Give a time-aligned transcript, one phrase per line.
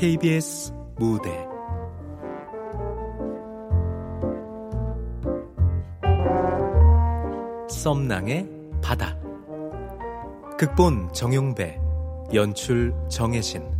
[0.00, 1.28] KBS 무대.
[7.68, 8.48] 썸낭의
[8.82, 9.14] 바다.
[10.56, 11.78] 극본 정용배
[12.32, 13.79] 연출 정혜신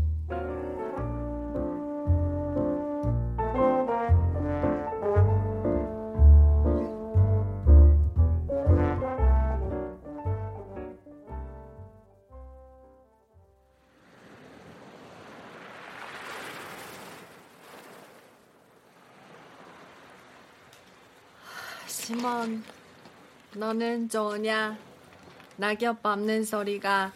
[25.60, 27.12] 낙엽 밟는 소리가.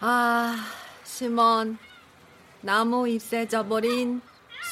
[0.00, 0.56] 아,
[1.04, 1.78] 시몬,
[2.62, 4.20] 나무 잎새 져버린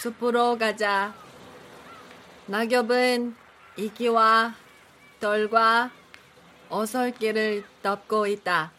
[0.02, 1.14] 숲으로 가자.
[2.46, 3.36] 낙엽은
[3.76, 4.52] 이기와
[5.20, 5.92] 덜과
[6.70, 8.72] 어설길을 덮고 있다.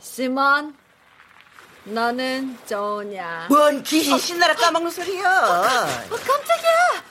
[0.00, 0.76] 시몬,
[1.84, 3.46] 너는 좋으냐?
[3.50, 5.28] 뭔 귀신 신나라 까먹는 소리야?
[5.30, 7.04] 어, 깜짝이야!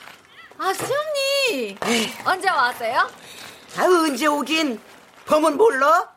[0.58, 1.78] 아, 수영님!
[2.26, 3.23] 언제 왔어요?
[3.76, 4.80] 아, 언제 오긴?
[5.26, 6.12] 범은 몰라?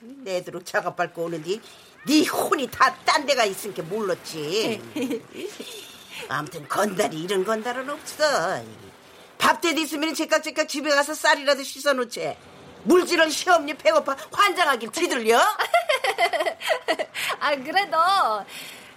[0.00, 1.60] 내도록 작업 밟고 오는디
[2.06, 4.80] 네 혼이 다 딴 데가 있으니까 몰랐지.
[6.28, 8.62] 아무튼 건달이 이런 건달은 없어.
[9.38, 12.36] 밥때 있으면 제깍제깍 집에 가서 쌀이라도 씻어놓지.
[12.84, 15.38] 물질은 시험니 배고파 환장하길 뒤들려?
[17.40, 17.96] 아, 그래도,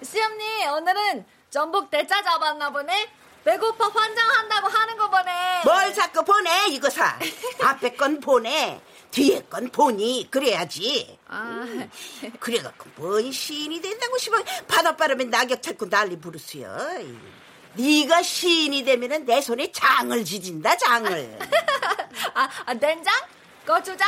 [0.04, 3.09] 시험님, 오늘은 전복 대짜 잡았나 보네?
[3.44, 5.61] 배고파 환장한다고 하는 거 보네.
[5.66, 7.17] 뭘 자꾸 보내, 이거 사.
[7.61, 8.80] 앞에 건 보내.
[9.09, 11.20] 뒤에 건 보니, 그래야지.
[11.28, 11.66] 아,
[12.39, 16.73] 그래갖고 뭔 시인이 된다고 싶어 바닷바람에 낙엽 찾고 난리 부르스요.
[17.73, 21.39] 네가 시인이 되면은 내 손에 장을 지진다 장을.
[22.36, 23.14] 아, 아, 된장?
[23.66, 24.08] 고추장?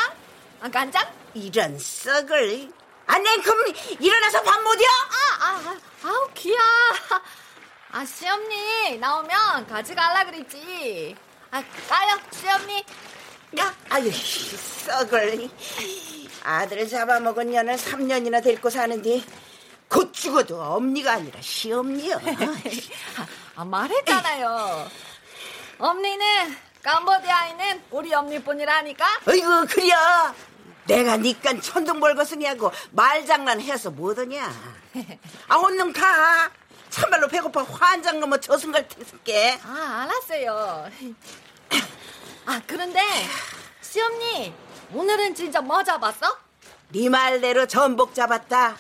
[0.62, 1.06] 아, 간장?
[1.34, 2.72] 이런 썩을.
[3.08, 3.54] 아, 냉큼
[4.00, 4.88] 일어나서 밥 못이야?
[4.88, 6.58] 아, 아, 아, 아우, 귀야.
[7.96, 11.16] 아, 시험니 나오면 가져갈라 그랬지.
[11.52, 12.84] 아, 까요, 시험니.
[13.60, 15.48] 야, 아유, 썩을.
[16.44, 19.22] 아들을 잡아먹은 년을 3년이나 데리고 사는데
[19.88, 22.20] 곧 죽어도 엄니가 아니라 시엄니요.
[23.58, 24.88] 아, 말했잖아요.
[25.78, 26.26] 엄니는
[26.82, 29.06] 캄보디아에는 우리 엄니뿐이라니까.
[29.28, 29.96] 어이구, 그려.
[30.88, 34.52] 내가 니깐 천둥벌거숭이하고 말장난해서 뭐더냐.
[35.48, 36.50] 아, 얼른 가.
[36.94, 39.60] 참말로 배고파 환장 넘어 저승갈 테스게.
[39.66, 40.88] 아, 알았어요.
[42.46, 43.02] 아, 그런데
[43.82, 44.54] 시엄니
[44.94, 46.38] 오늘은 진짜 뭐 잡았어?
[46.90, 48.78] 네 말대로 전복 잡았다.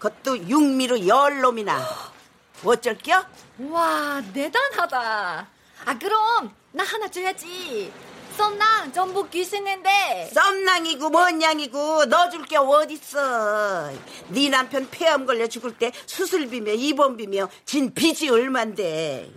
[0.00, 1.80] 그것도 육미로 열 놈이나.
[2.66, 3.24] 어쩔 겨?
[3.70, 5.46] 와, 대단하다.
[5.84, 7.92] 아, 그럼 나 하나 줘야지.
[8.36, 10.30] 썸랑 전복 귀신인데.
[10.32, 13.92] 썸낭이고 뭔 양이고 너줄게 어딨어.
[14.28, 19.30] 네 남편 폐암 걸려 죽을 때 수술비며 입원비며 진 빚이 얼만데.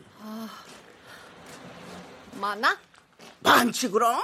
[2.33, 2.77] 많아?
[3.39, 4.21] 많지 그럼.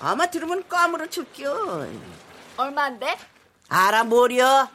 [0.00, 1.86] 아마 들으면 까무러 줄겨.
[2.56, 3.18] 얼마인데?
[3.68, 4.68] 알아 뭐려.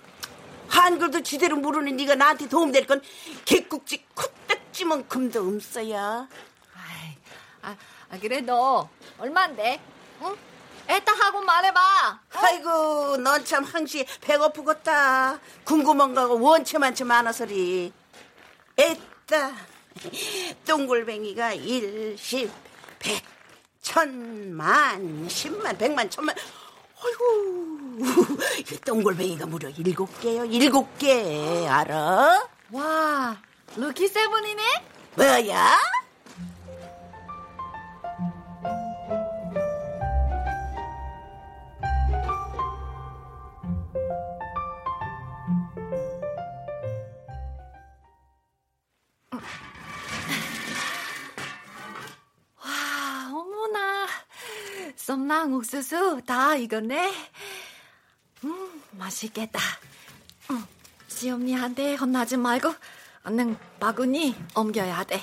[0.69, 3.01] 한글도 지대로 모르는 네가 나한테 도움될 건
[3.45, 6.27] 개국지 코딱지만큼도 없어야.
[6.75, 7.17] 아이,
[7.61, 7.75] 아,
[8.09, 8.87] 아, 그래도
[9.17, 9.79] 얼마인데?
[10.21, 10.35] 응?
[10.87, 12.19] 애따 하고 말해봐.
[12.31, 15.39] 아이고 넌 참 항시 배고프겠다.
[15.65, 17.91] 궁금한 거하고 원체 많지 많아서리.
[18.77, 19.51] 애따
[20.65, 22.49] 똥골뱅이가 일십
[22.99, 23.21] 백
[23.81, 26.35] 천만 십만 백만 천만
[27.03, 27.25] 아이고
[28.59, 32.47] 이 똥골뱅이가 무려 일곱 개요 일곱 개 알아?
[32.71, 33.37] 와,
[33.75, 34.63] 루키 세븐이네?
[35.15, 35.77] 뭐야?
[55.07, 57.13] 썸랑 옥수수 다 익었네.
[58.43, 59.57] 음, 맛있겠다.
[60.51, 60.67] 음,
[61.07, 62.75] 시엄니한테 혼나지 말고
[63.23, 65.21] 얼른 바구니 옮겨야 돼.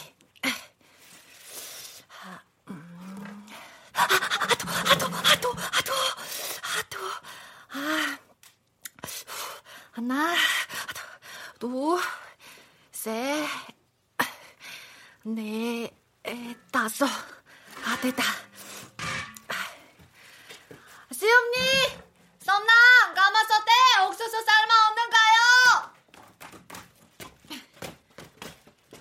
[2.22, 2.40] 아,
[2.70, 3.46] 음.
[3.92, 5.92] 아, 아도, 아도, 아도, 아도,
[6.80, 6.98] 아도.
[7.74, 8.18] 아,
[9.92, 10.34] 하나,
[11.58, 12.00] 둘,
[12.90, 13.46] 셋,
[15.24, 15.92] 넷,
[16.72, 17.04] 다섯.
[17.84, 18.22] 아, 됐다.
[21.24, 21.58] 시엄니!
[22.44, 23.14] 썸남!
[23.14, 23.70] 가마솥에
[24.06, 25.38] 옥수수 삶아 없는가요?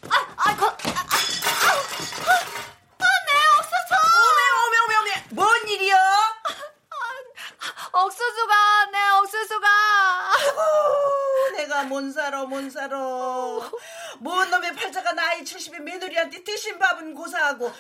[0.10, 1.74] 아, 아, 거, 아, 아, 아,
[3.00, 3.92] 아, 내 옥수수!
[4.24, 5.98] 오메 오메 오메 오메 뭔 일이야?
[7.92, 9.68] 옥수수가, 내 옥수수가.
[10.34, 10.62] 아이고,
[11.58, 11.84] 내가
[16.14, 17.72] 시어머니한테 드신 밥은 고사하고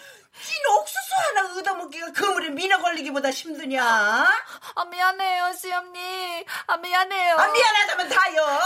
[0.45, 3.83] 찐 옥수수 하나 얻어먹기가 그물에 미너 걸리기보다 힘드냐?
[3.83, 6.45] 아, 미안해요, 시엄니.
[6.67, 7.35] 아, 미안해요.
[7.35, 8.59] 아, 미안하다면 다요.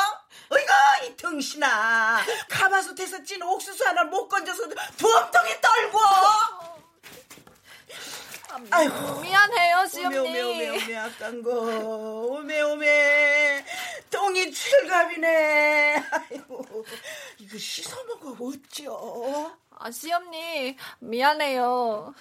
[0.50, 0.71] 어이구,
[1.06, 2.24] 이 등신아.
[2.50, 4.63] 가마솥에서 찐 옥수수 하나 못 건져서
[4.98, 6.00] 부엉덩이 떨고.
[8.50, 10.18] 아, 아이고, 미안해요, 시엄니.
[10.19, 11.52] 오메, 오메, 오메, 오메, 아깐 거.
[11.52, 13.66] 오메, 오메.
[14.10, 16.04] 똥이 출갑이네.
[16.12, 16.86] 아이고,
[17.40, 19.57] 이거 씻어먹어, 어쩌?
[19.88, 22.13] 아, 시엄니, 미안해요.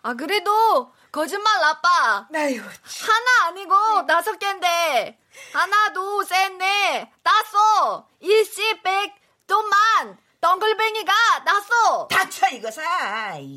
[0.00, 2.26] 아, 그래도 거짓말 나빠.
[2.34, 5.20] 아유, 하나 아니고 다섯 개인데.
[5.52, 9.14] 하나, 둘, 셋, 넷, 다섯, 일십, 백,
[9.46, 10.16] 또만.
[10.40, 11.12] 덩글뱅이가
[11.44, 12.08] 다섯.
[12.08, 12.82] 닥쳐, 이거사.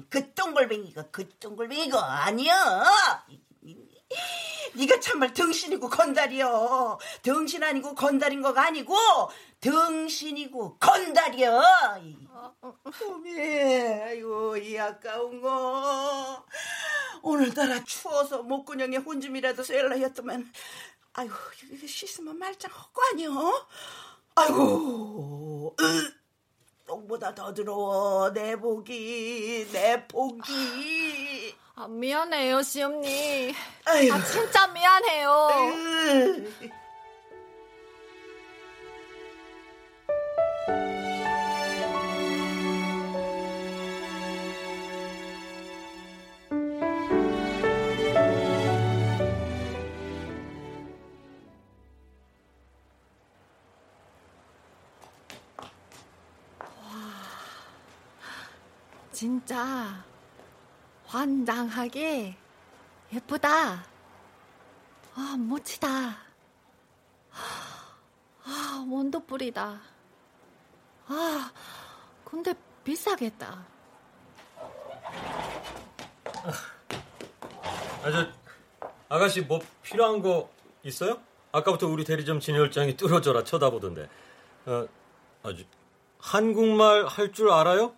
[0.10, 2.84] 그 똥골뱅이가 그 똥골뱅이가 아니야.
[4.74, 7.00] 네가 참말 등신이고 건달이여.
[7.24, 8.98] 등신 아니고 건달인 거가 아니고
[9.62, 11.64] 등신이고 건달이여.
[12.62, 16.46] 어메, 아이고 이 아까운 거.
[17.22, 20.52] 오늘따라 추워서 목구녕에 혼줌이라도 셀라였더만.
[21.14, 21.34] 아이고
[21.72, 23.68] 이거 씻으면 말짱할 거 아니여.
[24.36, 25.76] 아이고.
[25.80, 26.14] 으.
[26.86, 33.56] 똥보다 더 더러워 내 복이 내 복이 아, 미안해요 시엄니.
[33.86, 36.70] 아 진짜 미안해요 으.
[59.46, 60.04] 진짜
[61.06, 62.36] 환장하게
[63.14, 63.86] 예쁘다.
[65.14, 65.88] 아, 멋지다.
[68.44, 69.80] 아, 원더풀이다.
[71.08, 71.52] 아,
[72.24, 73.64] 근데 비싸겠다.
[78.04, 78.28] 아, 저,
[79.10, 80.50] 아가씨 뭐 필요한 거
[80.82, 81.22] 있어요?
[81.52, 84.10] 아까부터 우리 대리점 진열장이 뚫어져라 쳐다보던데.
[84.66, 84.88] 어,
[85.44, 85.64] 아주,
[86.18, 87.94] 한국말 할 줄 알아요?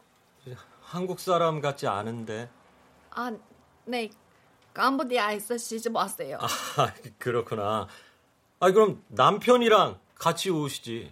[0.87, 2.49] 한국 사람 같지 않은데.
[3.11, 3.31] 아,
[3.85, 4.09] 네.
[4.73, 6.37] 캄보디아에서 시집 왔어요.
[6.39, 6.47] 아,
[7.19, 7.87] 그렇구나.
[8.59, 11.11] 아, 그럼 남편이랑 같이 오시지.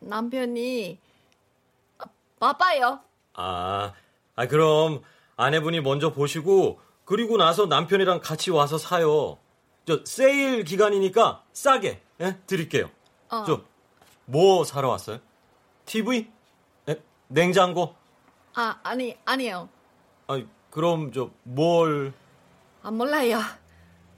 [0.00, 0.98] 남편이
[1.98, 2.04] 아,
[2.38, 3.00] 바빠요.
[3.32, 3.94] 아,
[4.34, 5.02] 아, 그럼
[5.36, 9.38] 아내분이 먼저 보시고, 그리고 나서 남편이랑 같이 와서 사요.
[9.86, 12.38] 저, 세일 기간이니까 싸게, 예?
[12.46, 12.90] 드릴게요.
[13.30, 13.44] 어.
[13.46, 13.62] 저,
[14.26, 15.20] 뭐 사러 왔어요?
[15.86, 16.30] TV?
[16.88, 17.00] 예?
[17.28, 17.94] 냉장고?
[18.58, 19.68] 아, 아니, 아니요.
[20.28, 22.14] 아니, 그럼 저, 뭘.
[22.82, 23.38] 아, 몰라요.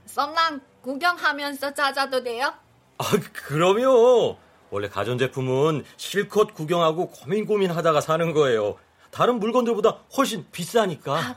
[0.07, 2.55] 썸남 구경하면서 찾아도 돼요?
[2.99, 4.39] 아, 그럼요.
[4.71, 8.79] 원래 가전제품은 실컷 구경하고 고민 고민 하다가 사는 거예요.
[9.11, 11.35] 다른 물건들보다 훨씬 비싸니까.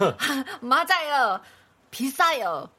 [0.62, 1.40] 맞아요.
[1.90, 2.70] 비싸요.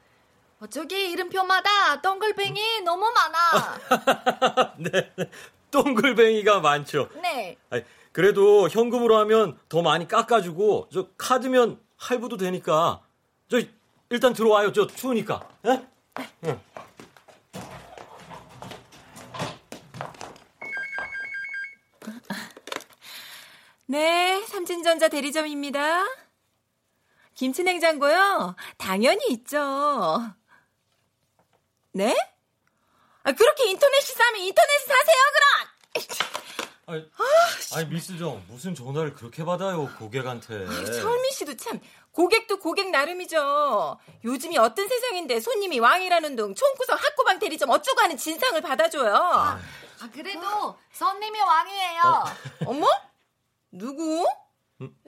[0.61, 4.75] 어, 저기 이름표마다 동글뱅이 너무 많아.
[4.79, 5.13] 네.
[5.73, 7.09] 동글뱅이가 많죠.
[7.21, 7.57] 네.
[7.71, 7.83] 아니,
[8.13, 13.03] 그래도 현금으로 하면 더 많이 깎아주고, 저 카드면 할부도 되니까.
[13.49, 13.61] 저,
[14.11, 14.73] 일단 들어와요.
[14.73, 15.49] 저 추우니까.
[15.67, 15.87] 예?
[16.45, 16.61] 응.
[23.87, 26.05] 네, 삼진전자 대리점입니다.
[27.35, 28.55] 김치냉장고요?
[28.79, 30.35] 당연히 있죠.
[31.93, 32.15] 네?
[33.23, 36.52] 아, 그렇게 인터넷이 싸면 인터넷 사세요, 그럼!
[36.87, 37.09] 아니,
[37.75, 40.67] 아니, 미스 정, 무슨 전화를 그렇게 받아요, 고객한테.
[40.67, 41.79] 철미 씨도 참,
[42.11, 43.99] 고객도 고객 나름이죠.
[44.25, 49.15] 요즘이 어떤 세상인데 손님이 왕이라는 둥 총구석 학구방 대리점 어쩌고 하는 진상을 받아줘요.
[49.15, 49.61] 아,
[50.13, 52.03] 그래도 손님이 왕이에요.
[52.67, 52.87] 어 머?
[53.71, 54.27] 누구?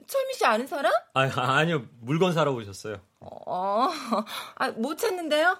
[0.07, 0.91] 철미 씨 아는 사람?
[1.13, 3.01] 아니, 아니요, 물건 사러 오셨어요.
[3.19, 3.89] 어,
[4.55, 5.57] 아, 못 찾는데요?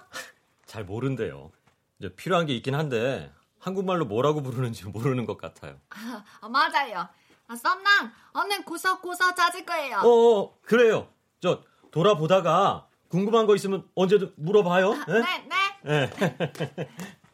[0.64, 1.52] 잘 모른대요.
[1.98, 5.76] 이제 필요한 게 있긴 한데, 한국말로 뭐라고 부르는지 모르는 것 같아요.
[5.90, 7.08] 아, 아, 맞아요.
[7.48, 9.98] 아, 썸남, 오늘 구석구석 찾을 거예요.
[9.98, 10.08] 어,
[10.40, 11.08] 어, 그래요.
[11.40, 14.92] 저, 돌아보다가 궁금한 거 있으면 언제든 물어봐요.
[15.08, 15.12] 예?
[15.12, 16.10] 네, 네.
[16.10, 16.88] 예.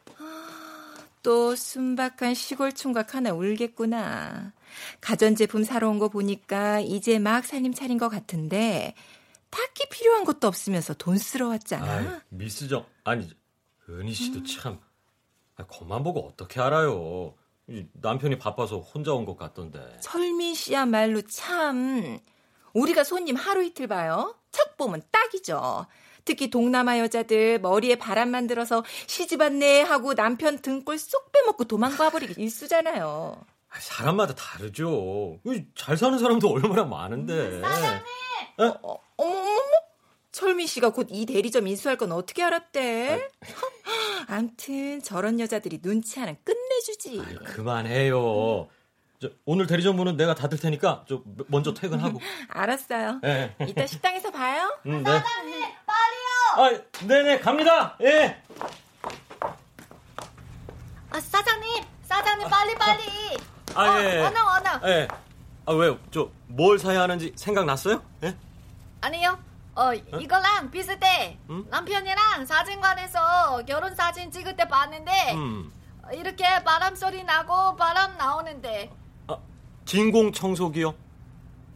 [1.23, 4.51] 또 순박한 시골 총각 하나 울겠구나.
[5.01, 8.93] 가전제품 사러 온 거 보니까 이제 막 살림 차린 것 같은데
[9.49, 11.91] 딱히 필요한 것도 없으면서 돈쓰러웠잖아.
[11.91, 13.29] 아이, 미스정, 아니,
[13.87, 14.85] 은희 씨도 참, 아,
[15.67, 17.33] 겉만 보고 어떻게 알아요.
[17.67, 19.79] 이 남편이 바빠서 혼자 온 것 같던데.
[20.01, 22.19] 철민 씨야말로 참
[22.73, 24.35] 우리가 손님 하루 이틀 봐요.
[24.51, 25.85] 척 보면 딱이죠.
[26.25, 32.09] 특히 동남아 여자들 머리에 바람 만 들어서 시집 왔네 하고 남편 등골 쏙 빼먹고 도망가
[32.09, 33.45] 버리기 일수잖아요.
[33.69, 35.39] 아, 사람마다 다르죠.
[35.75, 37.61] 잘 사는 사람도 얼마나 많은데.
[37.61, 38.01] 사장님!
[38.59, 39.59] 어, 어, 어머, 어머, 어머.
[40.33, 43.29] 철민 씨가 곧 이 대리점 인수할 건 어떻게 알았대?
[44.27, 47.21] 암튼 저런 여자들이 눈치 하나 끝내주지.
[47.25, 48.67] 아유, 그만해요.
[49.21, 52.19] 저, 오늘 대리점 문은 내가 닫을 테니까 저 먼저 퇴근하고.
[52.49, 53.19] 알았어요.
[53.21, 53.55] 네.
[53.67, 54.75] 이따 식당에서 봐요.
[54.87, 55.11] 음, 네.
[55.11, 56.81] 사장님, 빨리요!
[57.01, 57.95] 아, 네네 갑니다.
[58.01, 58.41] 예.
[61.11, 63.03] 아, 사장님, 사장님, 빨리, 빨리!
[63.75, 64.19] 아, 예.
[64.19, 64.89] 어, 원어, 원어.
[64.89, 65.07] 예.
[65.65, 65.97] 아 왜요?
[66.11, 68.03] 저 뭘 사야 하는지 생각났어요?
[68.23, 68.35] 예?
[69.01, 69.37] 아니요.
[69.75, 71.37] 어, 이거랑 비슷해.
[71.49, 71.65] 음?
[71.69, 75.71] 남편이랑 사진관에서 결혼 사진 찍을 때 봤는데, 음.
[76.13, 78.91] 이렇게 바람 소리 나고 바람 나오는데,
[79.27, 79.37] 아,
[79.85, 80.93] 진공 청소기요.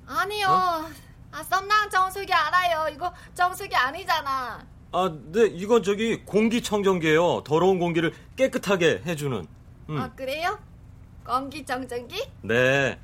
[0.06, 0.48] 아니요.
[0.48, 0.90] 어?
[1.32, 2.88] 아, 썸남 정수기 알아요.
[2.94, 4.66] 이거 정수기 아니잖아.
[4.92, 7.44] 아, 네, 이건 저기 공기청정기예요.
[7.44, 9.46] 더러운 공기를 깨끗하게 해주는.
[9.90, 9.98] 음.
[9.98, 10.58] 아, 그래요?
[11.26, 12.32] 공기청정기?
[12.44, 13.00] 네.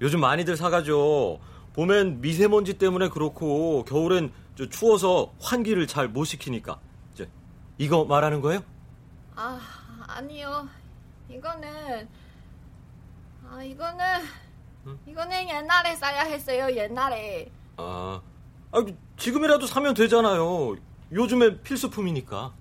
[0.00, 1.40] 요즘 많이들 사가죠.
[1.74, 6.78] 봄엔 미세먼지 때문에 그렇고 겨울엔 저 추워서 환기를 잘 못 시키니까.
[7.12, 7.28] 이제
[7.78, 8.60] 이거 말하는 거예요?
[9.34, 9.60] 아,
[10.06, 10.68] 아니요.
[11.28, 12.08] 이거는,
[13.50, 14.04] 아, 이거는,
[15.06, 17.50] 이거는 옛날에 사야 했어요, 옛날에.
[17.76, 18.20] 아,
[18.70, 18.84] 아
[19.16, 20.76] 지금이라도 사면 되잖아요.
[21.10, 22.52] 요즘엔 필수품이니까.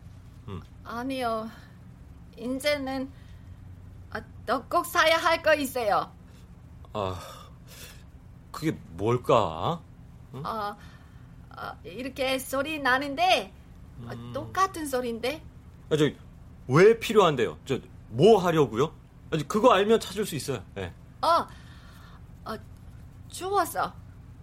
[0.85, 1.49] 아니요.
[2.37, 3.09] 이제는,
[4.09, 4.21] 아,
[4.69, 6.11] 꼭 사야 할 거 있어요.
[6.93, 7.19] 아,
[8.53, 9.81] 그게 뭘까?
[10.43, 10.77] 아,
[11.49, 13.51] 아, 이렇게 소리 나는데,
[14.07, 14.31] 아, 음.
[14.31, 15.43] 똑같은 소리인데?
[15.89, 16.09] 아, 저,
[16.67, 17.57] 왜 필요한데요?
[17.65, 17.79] 저,
[18.09, 18.93] 뭐 하려고요?
[19.31, 20.63] 아니, 그거 알면 찾을 수 있어요.
[20.77, 20.93] 예.
[21.21, 21.47] 어,
[22.45, 22.55] 어,
[23.27, 23.91] 추웠어.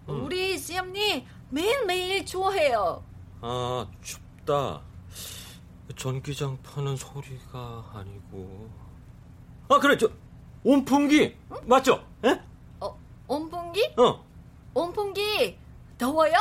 [0.09, 0.25] 음.
[0.25, 3.03] 우리 시엄니 매일매일 추워해요.
[3.41, 4.81] 아, 춥다.
[5.95, 8.69] 전기장 파는 소리가 아니고.
[9.69, 10.09] 아, 그래, 저,
[10.63, 11.37] 온풍기!
[11.65, 12.05] 맞죠?
[12.25, 12.50] 예?
[13.31, 13.93] 어, 온풍기?
[13.97, 14.25] 어.
[14.73, 15.57] 온풍기
[15.97, 16.33] 더워요?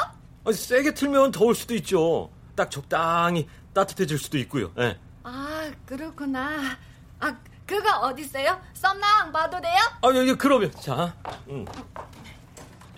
[0.45, 2.31] 아, 세게 틀면 더울 수도 있죠.
[2.57, 4.73] 딱 적당히 따뜻해질 수도 있고요.
[4.79, 4.99] 예.
[5.23, 6.77] 아, 그렇구나.
[7.21, 8.61] 아, 그거 어디 있어요?
[8.75, 9.79] 썸남 봐도 돼요?
[10.03, 11.15] 아, 여기 그러면 자,
[11.49, 11.65] 음.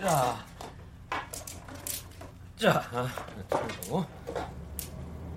[0.01, 0.39] 자,
[2.57, 3.09] 자, 아,
[3.51, 3.99] 틀고,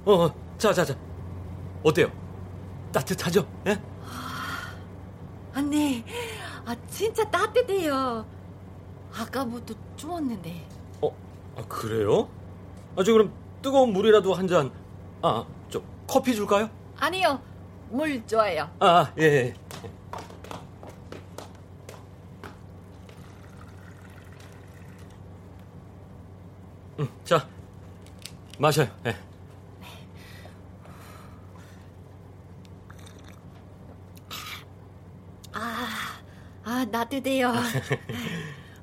[0.05, 0.95] 어, 어, 자, 자, 자,
[1.83, 2.09] 어때요?
[2.93, 3.45] 따뜻하죠?
[3.67, 3.81] 예?
[5.53, 6.05] 아니,
[6.65, 8.25] 아 진짜 따뜻해요.
[9.17, 10.65] 아까부터 추웠는데.
[11.01, 11.09] 어,
[11.57, 12.29] 아, 그래요?
[12.95, 13.31] 아, 저 그럼
[13.61, 14.71] 뜨거운 물이라도 한 잔,
[15.21, 16.69] 아, 저 커피 줄까요?
[16.97, 17.39] 아니요,
[17.89, 18.69] 물 좋아요.
[18.79, 19.53] 아, 예, 예.
[26.99, 27.47] 음, 자,
[28.57, 28.87] 마셔요.
[29.05, 29.15] 예.
[36.63, 37.53] 아, 따뜻해요.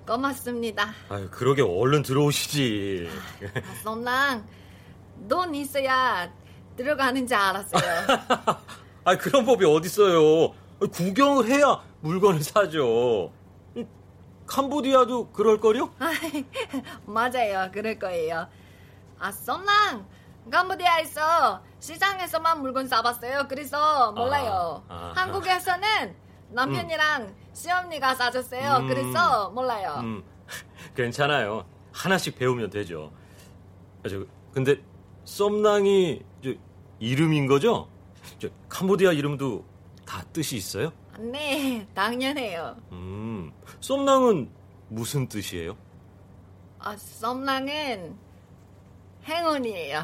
[0.06, 0.90] 고맙습니다.
[1.09, 3.09] 아유, 그러게 얼른 들어오시지.
[3.54, 4.47] 아, 썸남,
[5.28, 6.30] 돈 있어야
[6.76, 7.82] 들어가는 줄 알았어요.
[9.04, 10.54] 아, 그런 법이 어딨어요.
[10.92, 13.32] 구경을 해야 물건을 사죠.
[13.76, 13.85] 이,
[14.47, 15.92] 캄보디아도 그럴걸요?
[17.06, 17.71] 맞아요.
[17.73, 18.49] 그럴 거예요.
[19.18, 20.04] 아, 썸남,
[20.50, 23.47] 캄보디아에서 시장에서만 물건 사봤어요.
[23.49, 24.82] 그래서 몰라요.
[24.88, 25.12] 아, 아하.
[25.23, 26.14] 한국에서는
[26.52, 28.78] 남편이랑 시엄니가 사줬어요.
[28.78, 28.88] 음.
[28.88, 29.99] 그래서 몰라요.
[30.00, 30.23] 음,
[30.94, 31.64] 괜찮아요.
[31.92, 33.12] 하나씩 배우면 되죠.
[34.04, 34.82] 아, 저, 근데
[35.25, 36.52] 썸낭이 저,
[36.99, 37.88] 이름인 거죠?
[38.38, 39.64] 저, 캄보디아 이름도
[40.06, 40.92] 다 뜻이 있어요?
[41.18, 42.76] 네, 당연해요.
[42.92, 44.50] 음, 썸낭은
[44.88, 45.76] 무슨 뜻이에요?
[46.78, 48.16] 아, 썸남은
[49.25, 50.02] 행운이에요.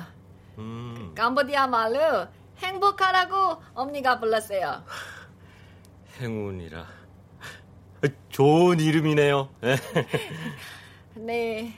[0.58, 2.26] 음, 캄보디아 말로
[2.58, 4.82] 행복하라고 언니가 불렀어요.
[6.18, 6.80] 행운이라.
[6.80, 9.48] 아, 좋은 이름이네요.
[9.64, 9.76] 예.
[11.14, 11.74] 네,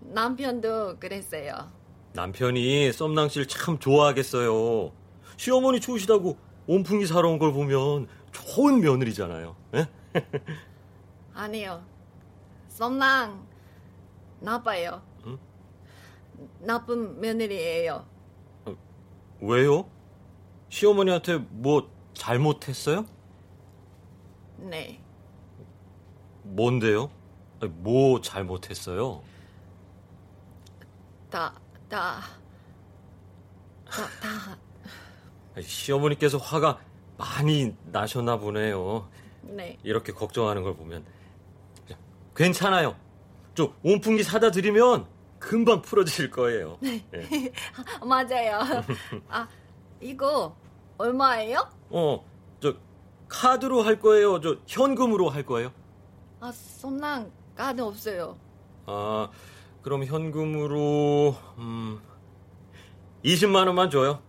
[0.00, 1.70] 남편도 그랬어요.
[2.12, 4.92] 남편이 썸낭 씨를 참 좋아하겠어요.
[5.36, 6.36] 시어머니 추우시다고
[6.66, 9.56] 온풍기 사러 온 걸 보면 좋은 며느리잖아요.
[9.74, 9.88] 예?
[11.34, 11.82] 아니요,
[12.68, 13.46] 썸남
[14.40, 15.02] 나빠요.
[15.26, 15.38] 응?
[16.60, 18.06] 나쁜 며느리예요.
[19.40, 19.88] 왜요?
[20.68, 23.06] 시어머니한테 뭐 잘못했어요?
[24.58, 25.00] 네,
[26.42, 27.10] 뭔데요?
[27.60, 29.22] 뭐 잘못했어요?
[31.30, 31.54] 다,
[31.88, 32.20] 다,
[33.86, 34.58] 다, 다,
[35.56, 36.80] 아니, 시어머니께서 화가
[37.16, 39.08] 많이 나셨나 보네요.
[39.42, 39.78] 네.
[39.82, 41.04] 이렇게 걱정하는 걸 보면
[41.88, 41.96] 자,
[42.36, 42.96] 괜찮아요.
[43.54, 45.06] 저 온풍기 사다 드리면
[45.38, 46.78] 금방 풀어질 거예요.
[46.84, 47.04] 예.
[48.04, 48.82] 맞아요.
[49.28, 49.46] 아,
[50.00, 50.56] 이거
[50.98, 51.68] 얼마예요?
[51.90, 52.33] 어, 저
[53.34, 54.40] 카드로 할 거예요?
[54.40, 55.72] 저 현금으로 할 거예요?
[56.40, 58.38] 아, 썸랑 카드 없어요.
[58.86, 59.28] 아,
[59.82, 62.00] 그럼 현금으로 음
[63.24, 64.22] 20만 원만 줘요.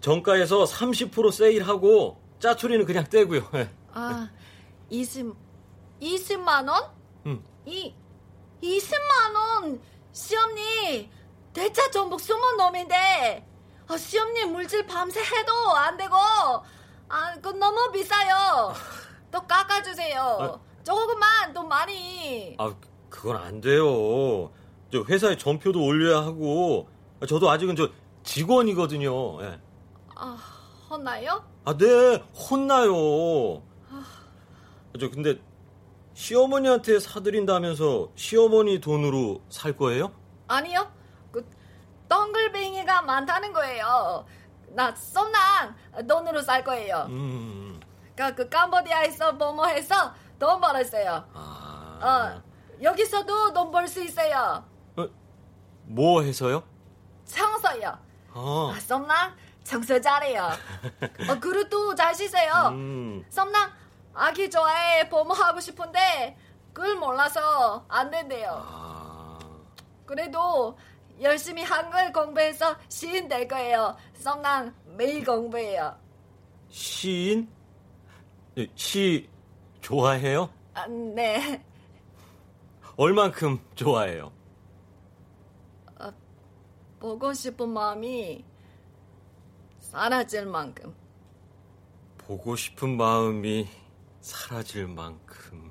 [0.00, 3.48] 정가에서 30% 세일하고 짜투리는 그냥 떼고요.
[3.54, 3.70] 예.
[3.94, 4.28] 아,
[4.90, 5.32] 20
[6.02, 6.90] 20만 원?
[7.26, 7.42] 음.
[7.64, 7.94] 이
[8.62, 9.80] 20만 원.
[10.12, 11.10] 시험님,
[11.54, 13.46] 대차 전복 숨은 놈인데.
[13.88, 16.14] 아, 시험님 물질 밤새 해도 안 되고.
[17.08, 18.72] 아, 그건 너무 비싸요.
[19.30, 20.60] 또 깎아주세요.
[20.84, 22.54] 조금만 또 많이.
[22.58, 22.74] 아,
[23.08, 24.50] 그건 안 돼요.
[24.92, 26.88] 저 회사에 전표도 올려야 하고
[27.28, 27.88] 저도 아직은 저
[28.22, 29.42] 직원이거든요.
[29.42, 29.60] 예.
[30.14, 30.38] 아,
[30.90, 31.44] 혼나요?
[31.64, 33.62] 아, 네, 혼나요.
[35.00, 35.40] 저 근데
[36.14, 40.12] 시어머니한테 사드린다면서 시어머니 돈으로 살 거예요?
[40.46, 40.88] 아니요.
[41.32, 41.44] 그
[42.08, 44.24] 덩글뱅이가 많다는 거예요.
[44.74, 45.74] 나 썸랑
[46.08, 47.06] 돈으로 살 거예요.
[47.08, 47.80] 음,
[48.16, 51.24] 그, 그 캄보디아에서 뭐뭐 해서 돈 벌었어요.
[51.32, 52.42] 아, 어,
[52.82, 54.64] 여기서도 돈 벌 수 있어요.
[55.86, 56.62] 뭐 해서요?
[57.26, 57.98] 청소요.
[58.32, 60.48] 아, 아, 썸랑 청소 잘해요.
[61.30, 62.68] 어, 그릇도 잘 씻어요.
[62.72, 63.70] 음, 썸랑
[64.14, 66.36] 아기 좋아해 보모하고 싶은데
[66.72, 68.60] 그걸 몰라서 안 된대요.
[68.66, 69.38] 아,
[70.06, 70.76] 그래도
[71.20, 73.96] 열심히 한글 공부해서 시인 될 거예요.
[74.14, 75.96] 썸랑 매일 공부해요.
[76.68, 77.48] 시인?
[78.58, 79.28] 예, 시
[79.80, 80.50] 좋아해요?
[80.74, 81.64] 아, 네.
[82.96, 84.32] 얼만큼 좋아해요?
[87.04, 88.42] 보고 싶은 마음이
[89.78, 90.94] 사라질 만큼.
[92.16, 93.68] 보고 싶은 마음이
[94.22, 95.70] 사라질 만큼.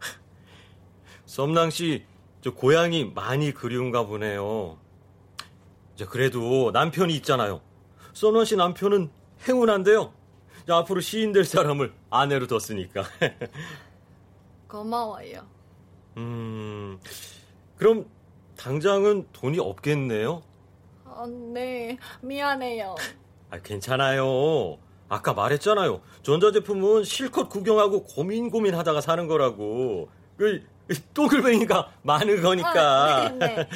[1.24, 2.04] 썸낭 씨,
[2.48, 4.78] 저 고향이 많이 그리운가 보네요.
[5.96, 7.60] 저 그래도 남편이 있잖아요.
[8.14, 9.10] 썸낭 씨 남편은
[9.46, 10.14] 행운한데요.
[10.66, 13.04] 저 앞으로 시인 될 사람을 아내로 뒀으니까.
[14.66, 15.46] 고마워요.
[16.16, 16.98] 음,
[17.76, 18.06] 그럼
[18.56, 20.42] 당장은 돈이 없겠네요.
[21.04, 21.98] 아, 네.
[22.22, 22.94] 미안해요.
[23.50, 24.78] 아, 괜찮아요.
[25.10, 26.00] 아까 말했잖아요.
[26.22, 30.08] 전자제품은 실컷 구경하고 고민 고민하다가 사는 거라고.
[30.38, 30.62] 그
[31.14, 33.22] 또글뱅이가 많은 거니까.
[33.22, 33.68] 아, 네, 네.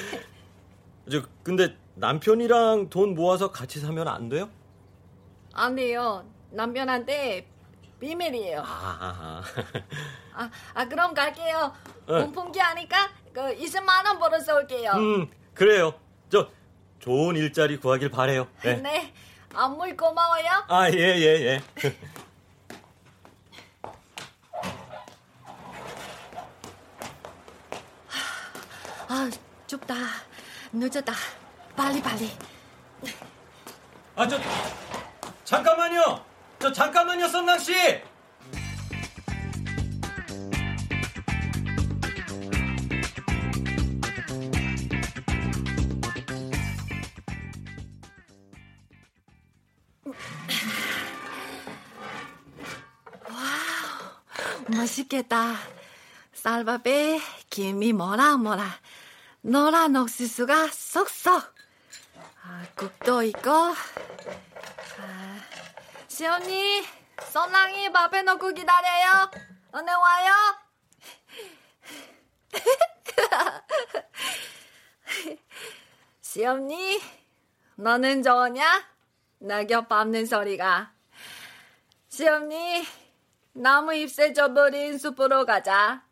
[1.10, 4.48] 저 근데 남편이랑 돈 모아서 같이 사면 안 돼요?
[5.52, 6.24] 안 돼요.
[6.50, 7.46] 남편한테
[8.00, 8.62] 비밀이에요.
[8.64, 9.42] 아,
[10.34, 11.72] 아, 아 그럼 갈게요.
[12.08, 12.20] 네.
[12.20, 14.92] 문풍기 하니까 그 20만 원 벌어서 올게요.
[14.92, 15.94] 음, 그래요.
[16.28, 16.48] 저
[16.98, 18.48] 좋은 일자리 구하길 바래요.
[18.62, 18.76] 네.
[18.76, 19.12] 네.
[19.54, 20.64] 안물 고마워요.
[20.68, 21.62] 아, 예, 예, 예.
[29.14, 29.28] 아,
[29.66, 29.94] 춥다.
[30.72, 31.12] 늦었다.
[31.76, 32.30] 빨리 빨리.
[34.16, 34.40] 아, 저
[35.44, 36.24] 잠깐만요.
[36.58, 37.74] 저 잠깐만요, 썸낭 씨.
[54.68, 55.58] 맛있겠다.
[56.32, 57.20] 쌀밥에
[57.50, 58.64] 김이 뭐라 뭐라.
[59.44, 61.52] 노란 옥수수가 쏙쏙.
[62.44, 63.50] 아, 국도 있고.
[63.50, 63.74] 아,
[66.06, 66.84] 시언니,
[67.20, 69.32] 썸랑이 밥에 넣고 기다려요.
[69.72, 70.32] 언제 와요?
[76.20, 77.00] 시엄니,
[77.74, 78.88] 너는 좋으냐?
[79.40, 80.92] 낙엽 밟는 소리가.
[82.10, 82.86] 시엄니,
[83.54, 86.04] 나무 잎새 져버린 숲으로 가자.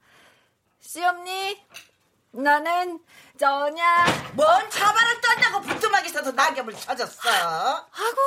[0.80, 1.64] 시엄니,
[2.32, 3.00] 너는
[3.38, 4.32] 좋으냐?
[4.34, 7.28] 뭔 자바를 떤다고 부뚜막에서도 낙엽을 쳐줬어.
[7.30, 8.18] 아고,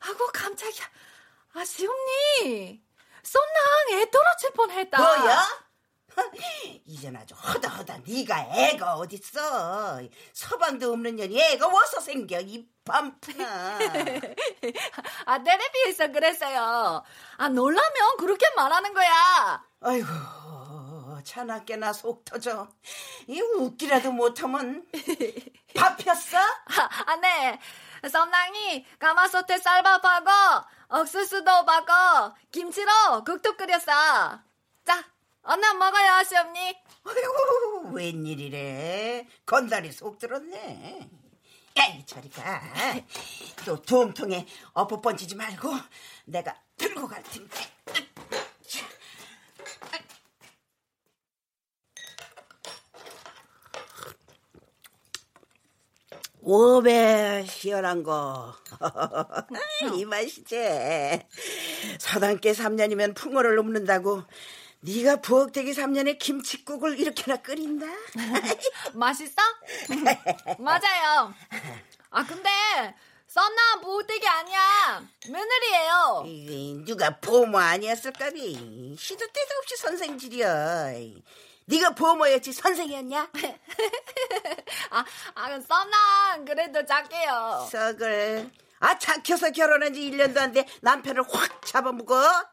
[0.00, 0.84] 아고, 깜짝이야.
[1.54, 2.82] 아, 시엄니,
[3.22, 4.98] 썸랑 애 떨어질 뻔했다.
[4.98, 5.64] 뭐야?
[6.86, 10.00] 이젠 아주 허다허다 네가 애가 어딨어
[10.32, 13.78] 서방도 없는 년이 애가 어서 생겨 이 밤푸나
[15.26, 17.02] 아, 텔레비에서 그랬어요.
[17.36, 19.64] 아, 놀라면 그렇게 말하는 거야.
[19.80, 20.06] 아이고
[21.24, 22.68] 차나 깨나 속 터져
[23.26, 24.86] 이 웃기라도 못하면
[25.74, 26.38] 밥 폈어?
[26.38, 27.58] 아, 아, 네.
[28.08, 30.30] 썸랑이 가마솥에 쌀밥하고
[31.00, 33.90] 옥수수도 받고 김치로 국도 끓였어.
[34.84, 35.04] 자,
[35.42, 36.76] 얼른 먹어요, 시엄니.
[37.06, 41.08] 아이고 웬일이래 건달이 속 들었네
[41.76, 42.62] 야이 저리 가
[43.64, 45.70] 또 두통통에 엎어 번지지 말고
[46.26, 47.56] 내가 들고 갈 텐데
[56.46, 58.54] 오배 시원한 거.
[59.96, 60.56] 이 맛이지.
[61.98, 64.22] 서당께 3년이면 풍어를 넘는다고
[64.80, 67.86] 네가 부엌대기 3년에 김치국을 이렇게나 끓인다?
[68.92, 69.40] 맛있어?
[70.60, 71.32] 맞아요.
[72.10, 72.50] 아 근데
[73.26, 75.02] 썸남 부엌대기 아니야.
[75.30, 76.24] 며느리예요.
[76.26, 80.90] 이게 누가 보모 아니었을까비 시도 때도 없이 선생질이야
[81.66, 83.30] 네가 보모였지 선생이었냐?
[84.90, 87.68] 아, 아 썸남 그래도 작게요.
[87.70, 88.50] 썩을.
[88.80, 90.66] 아 착혀서 결혼한 지 1년도 안 돼.
[90.82, 92.44] 남편을 확 잡아먹어.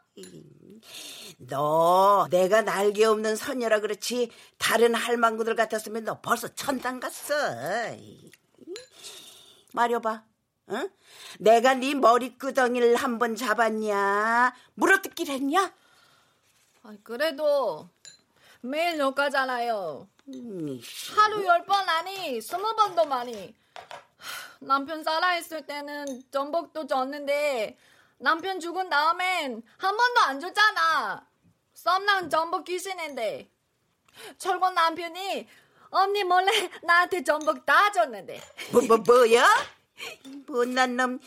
[1.39, 4.31] 너 내가 날개 없는 선녀라 그렇지.
[4.57, 7.33] 다른 할망구들 같았으면 너 벌써 천당 갔어.
[9.73, 10.23] 말여봐.
[10.67, 10.89] 어?
[11.39, 14.53] 내가 네 머리끄덩이를 한 번 잡았냐?
[14.75, 15.73] 물어뜯기를 했냐?
[16.83, 17.89] 아, 그래도
[18.61, 20.07] 매일 녹가잖아요.
[20.29, 20.79] 음,
[21.15, 23.55] 하루 열 번 아니 스무 번도 많이.
[24.59, 27.77] 남편 살아있을 때는 전복도 줬는데
[28.19, 31.27] 남편 죽은 다음엔 한 번도 안 줬잖아.
[31.73, 33.49] 썸남 전복 귀신인데.
[34.37, 35.47] 철권 남편이
[35.89, 36.51] 언니 몰래
[36.83, 38.39] 나한테 전복 다 줬는데.
[38.71, 39.47] 뭐, 뭐, 뭐야?
[40.47, 41.19] 못난 놈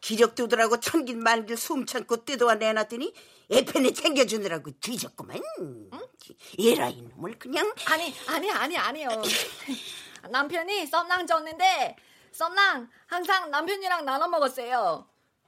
[0.00, 3.12] 기적두더라고 천긴 만길 숨 참고 뜯어와 내놨더니
[3.50, 5.38] 애편에 챙겨주느라고 뒤졌구만
[6.58, 9.08] 얘라 이놈을 그냥 아니 아니 아니 아니요.
[10.30, 11.96] 남편이 썸남 줬는데
[12.32, 15.06] 썸남 항상 남편이랑 나눠 먹었어요.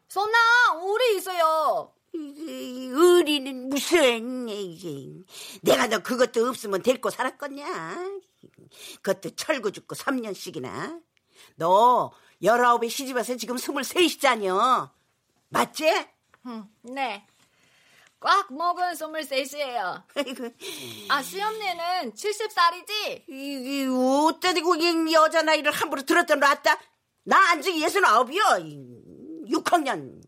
[0.08, 1.92] 썸남 우리 있어요.
[2.12, 5.24] 이게 의리는 무슨 이게
[5.62, 7.96] 내가 너 그것도 없으면 데리고 살았겠냐
[9.02, 11.02] 그것도 철구 죽고 3년씩이나
[11.56, 14.92] 너 열아홉에 시집와서 지금 스물셋이잖여
[15.48, 16.06] 맞지?
[16.46, 17.26] 음, 네.
[18.24, 20.02] 꽉 먹은 스물셋이에요.
[20.16, 20.48] 아이고,
[21.10, 23.24] 아 시엄니는 70살이지?
[23.28, 26.80] 이게 어쩌디 이 여자 나이를 함부로 들었다 놨다
[27.24, 28.44] 나 안지 예순아홉이여
[29.50, 30.22] 6학년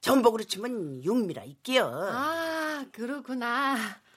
[0.00, 3.76] 전복으로 치면 육미라 있기요 아 그렇구나.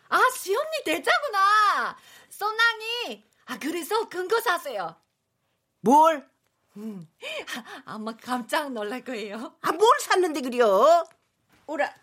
[0.10, 1.96] 아 시엄니 대자구나.
[2.32, 4.96] 썸남이 아 그래서 근거 사세요.
[5.82, 6.28] 뭘?
[7.86, 9.54] 아마 깜짝 놀랄 거예요.
[9.62, 11.06] 아, 뭘 샀는데 그려?
[11.68, 11.94] 오라.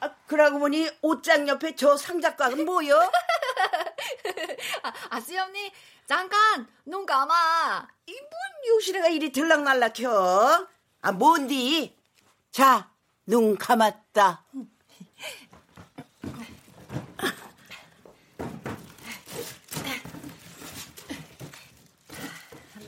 [0.00, 2.98] 아, 그러고 보니 옷장 옆에 저 상자가는 뭐여?
[4.82, 5.72] 아, 아 시엄니
[6.06, 7.86] 잠깐 눈 감아.
[8.06, 8.30] 이뭔
[8.68, 10.68] 요시래가 이리 들락날락혀?
[11.02, 11.96] 아, 뭔디?
[12.50, 12.90] 자,
[13.26, 14.44] 눈 감았다.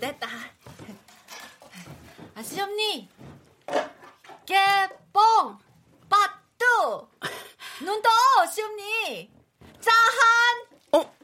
[0.03, 0.27] 됐다.
[2.35, 3.09] 아 시엄니
[4.45, 5.59] 개뽕
[7.81, 8.09] 눈 떠
[8.53, 9.31] 시엄니
[9.81, 11.15] 짜한 어?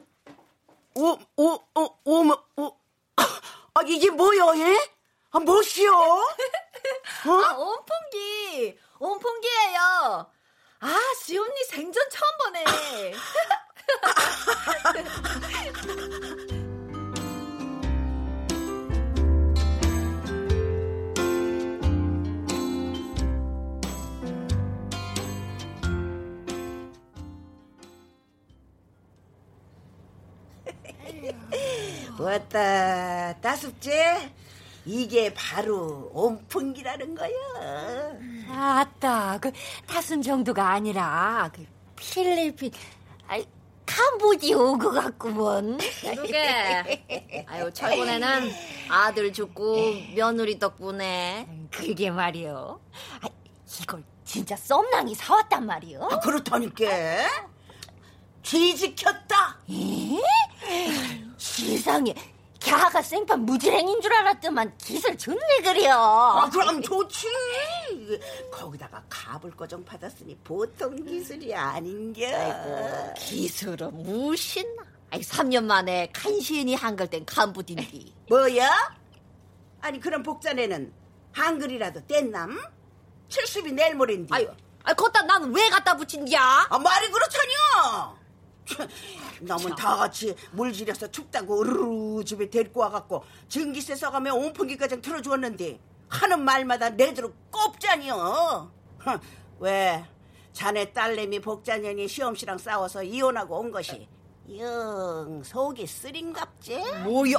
[0.95, 2.77] 오, 오, 오, 오, 뭐, 오.
[3.73, 4.75] 아, 이게 뭐여, 얘?
[5.31, 5.91] 아, 뭐시여?
[7.25, 10.31] 아 온풍기 온풍기예요.
[10.81, 13.13] 아 시엄니 생전 처음 보네.
[32.19, 33.91] 왔다, 따숩지?
[34.85, 37.29] 이게 바로 온풍기라는 거야.
[38.49, 39.51] 아따, 그
[39.85, 42.71] 다순 정도가 아니라 그 필리핀,
[43.27, 43.45] 아이
[43.85, 45.77] 캄보디아 온것 같구먼.
[46.15, 48.51] 그게 아유 철권에는
[48.89, 49.75] 아들 죽고
[50.15, 52.79] 며느리 덕분에 그게 말이요.
[53.21, 53.27] 아,
[53.81, 56.07] 이걸 진짜 썸낭이 사왔단 말이요.
[56.11, 56.85] 아, 그렇다니까.
[58.49, 59.59] 쥐 지켰다.
[61.37, 62.15] 세상에,
[62.59, 65.93] 걔가 생판 무지랭인 줄 알았더만 기술 좋네 그려.
[65.95, 67.27] 아, 그럼 좋지.
[68.51, 72.25] 거기다가 갑을 거정 받았으니 보통 기술이 아닌겨.
[73.19, 74.81] 기술은 무신나.
[75.11, 78.15] 아이 3년 만에 간신히 한글 땐 간부딘디.
[78.29, 78.97] 뭐야?
[79.81, 80.91] 아니, 그럼 복자네는
[81.33, 82.59] 한글이라도 뗀남?
[83.29, 84.33] 70이 내일 모레인데.
[84.35, 84.49] 아유,
[84.85, 86.67] 아 걷다 나는 왜 갖다 붙인디야?
[86.67, 88.17] 아, 말이 그렇다뇨.
[89.41, 95.79] 남은 다 같이 물질여서 춥다고 으르르 집에 데리고 와갖고 전기세 써가며 온풍기까지 틀어주었는데
[96.09, 98.71] 하는 말마다 내대로 꼽자니요.
[98.99, 99.19] 흥,
[99.59, 100.03] 왜
[100.53, 104.07] 자네 딸내미 복자년이 시험씨랑 싸워서 이혼하고 온 것이
[104.57, 106.81] 영 속이 쓰린갑지?
[107.03, 107.37] 뭐야?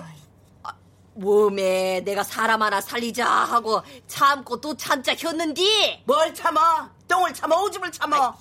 [0.62, 0.72] 아,
[1.14, 6.04] 몸에 내가 사람 하나 살리자 하고 참고 또 참자 혔는디.
[6.06, 6.92] 뭘 참아?
[7.08, 7.60] 똥을 참아?
[7.62, 8.36] 오줌을 참아?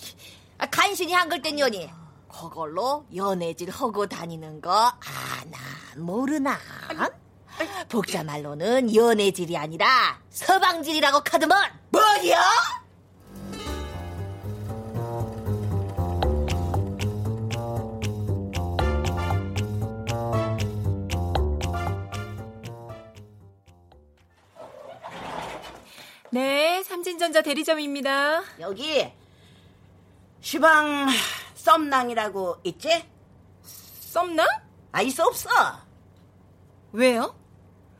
[0.60, 1.90] 아, 간신히 한글 땐 연이.
[2.30, 5.58] 그걸로 연애질 하고 다니는 거 아나
[5.98, 6.58] 모르나?
[7.90, 12.40] 복자 말로는 연애질이 아니라 서방질이라고 카드먼 뭐야?
[26.32, 28.44] 네, 삼진전자 대리점입니다.
[28.60, 29.12] 여기
[30.42, 31.08] 시방
[31.64, 33.06] 썸낭이라고 있지?
[33.64, 34.48] 썸남?
[34.92, 35.50] 아 있어 없어?
[36.92, 37.36] 왜요?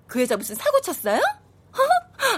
[0.08, 1.22] 그 여자 무슨 사고 쳤어요?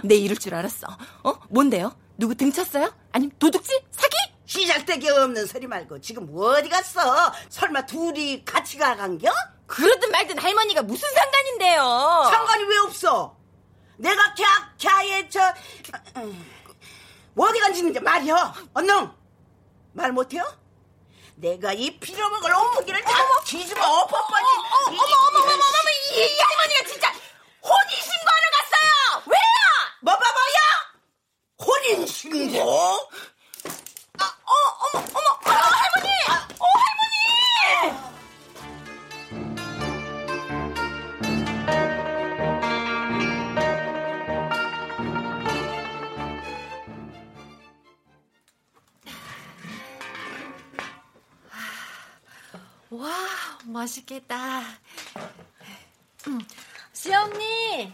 [0.03, 0.87] 내 이럴 줄 알았어.
[1.23, 1.33] 어?
[1.49, 1.95] 뭔데요?
[2.17, 2.93] 누구 등쳤어요?
[3.11, 3.81] 아니면 도둑질?
[3.91, 4.15] 사기?
[4.45, 7.31] 시작되기 없는 소리 말고 지금 어디 갔어?
[7.49, 9.31] 설마 둘이 같이 가간겨?
[9.67, 12.29] 그러든 말든 할머니가 무슨 상관인데요?
[12.31, 13.37] 상관이 왜 없어?
[13.97, 15.41] 내가 캬, 캬에 저
[16.19, 16.33] 어,
[17.37, 19.09] 어디 간지는지 말이여 언능
[19.93, 20.43] 말 못해요?
[21.41, 23.11] 내가 이 빌어먹을 온무기를 다
[23.43, 27.07] 뒤집어 엎어버린 어 머, 어머, 어머, 어머, 어머, 이, 이 할머니가 진짜
[27.63, 29.23] 혼인 신고하러 갔어요!
[29.25, 29.41] 왜요?
[30.01, 30.59] 뭐 봐봐야
[31.65, 33.09] 혼인 신고?
[34.19, 34.53] 아, 어,
[34.93, 36.09] 어머, 어머, 어, 할머니!
[36.59, 36.90] 어, 할머니!
[52.91, 53.09] 와,
[53.65, 54.61] 맛있겠다.
[56.27, 56.39] 음,
[56.93, 57.93] 시엄니,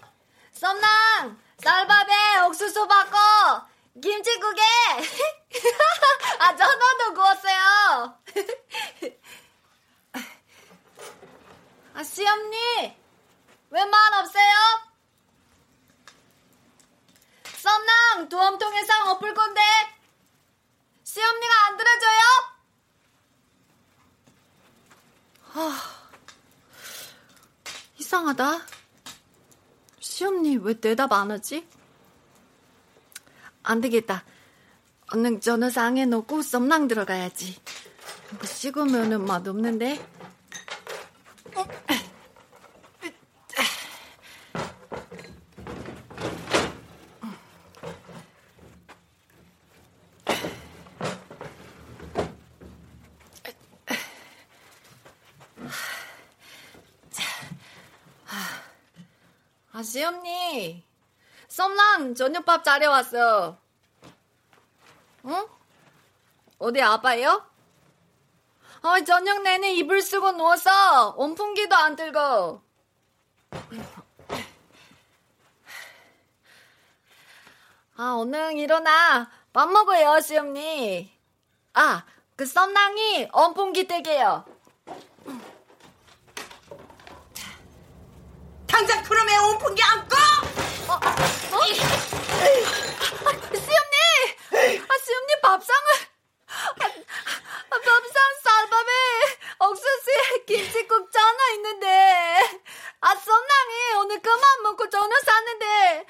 [0.53, 3.17] 썸남, 쌀밥에 옥수수 바꿔,
[4.01, 4.62] 김치국에,
[6.39, 8.19] 아, 전어도 구웠어요.
[11.93, 12.95] 아, 시엄니,
[13.69, 14.53] 왜 말 없어요?
[17.57, 19.62] 썸남, 두엄통에상 엎을 건데,
[21.03, 22.57] 시엄니가 안 들어줘요?
[28.00, 28.60] 이상하다.
[30.00, 31.67] 시험니 왜 대답 안 하지?
[33.63, 34.24] 안 되겠다.
[35.12, 37.56] 얼른 전화상에 놓고 썸낭 들어가야지.
[38.34, 40.06] 이거 식으면은 맛없는데.
[41.56, 41.87] 아,
[59.97, 60.83] 시엄니.
[61.47, 63.57] 썸남 저녁밥 잘해왔어.
[65.25, 65.47] 응?
[66.60, 67.43] 어디 아파요?
[68.83, 72.62] 아, 저녁 내내 이불 쓰고 누워서 온풍기도 안 들고.
[77.95, 79.31] 아, 얼른 일어나.
[79.51, 81.12] 밥 먹어요, 시엄니.
[81.73, 82.05] 아,
[82.36, 84.45] 그 썸낭이 온풍기 떼게요.
[88.77, 90.15] 당장 그놈의 온풍기 안 꺼!
[90.87, 90.93] 어?
[90.93, 90.99] 어?
[91.01, 91.15] 아,
[93.49, 93.97] 시엄니!
[94.87, 95.87] 아, 시엄니 밥상을.
[96.47, 98.91] 아, 아, 밥상 쌀밥에
[99.61, 102.61] 옥수수에 김치국 전화 있는데.
[103.01, 106.05] 아, 썸낭이 오늘 그만 먹고 전화 샀는데.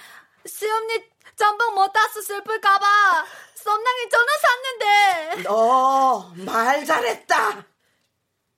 [0.46, 1.06] 시엄니
[1.38, 3.26] 전복 못 따서 슬플까봐.
[3.56, 5.44] 썸낭이 전화 샀는데.
[5.44, 7.64] 너 말 잘했다.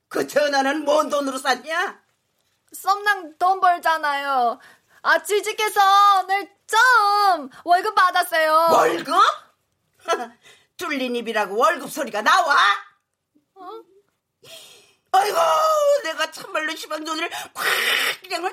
[0.07, 2.09] 그 전화는 뭔 돈으로 샀냐?
[2.71, 4.59] 썸낭 돈 벌잖아요.
[5.01, 5.79] 아, 취직해서
[6.23, 8.69] 오늘 처음 월급 받았어요.
[8.71, 9.13] 월급?
[10.77, 12.55] 뚫린 입이라고 월급 소리가 나와?
[13.53, 13.69] 어?
[15.11, 15.37] 아이고,
[16.03, 17.53] 내가 참말로 시방 돈을 콱
[18.23, 18.51] 그냥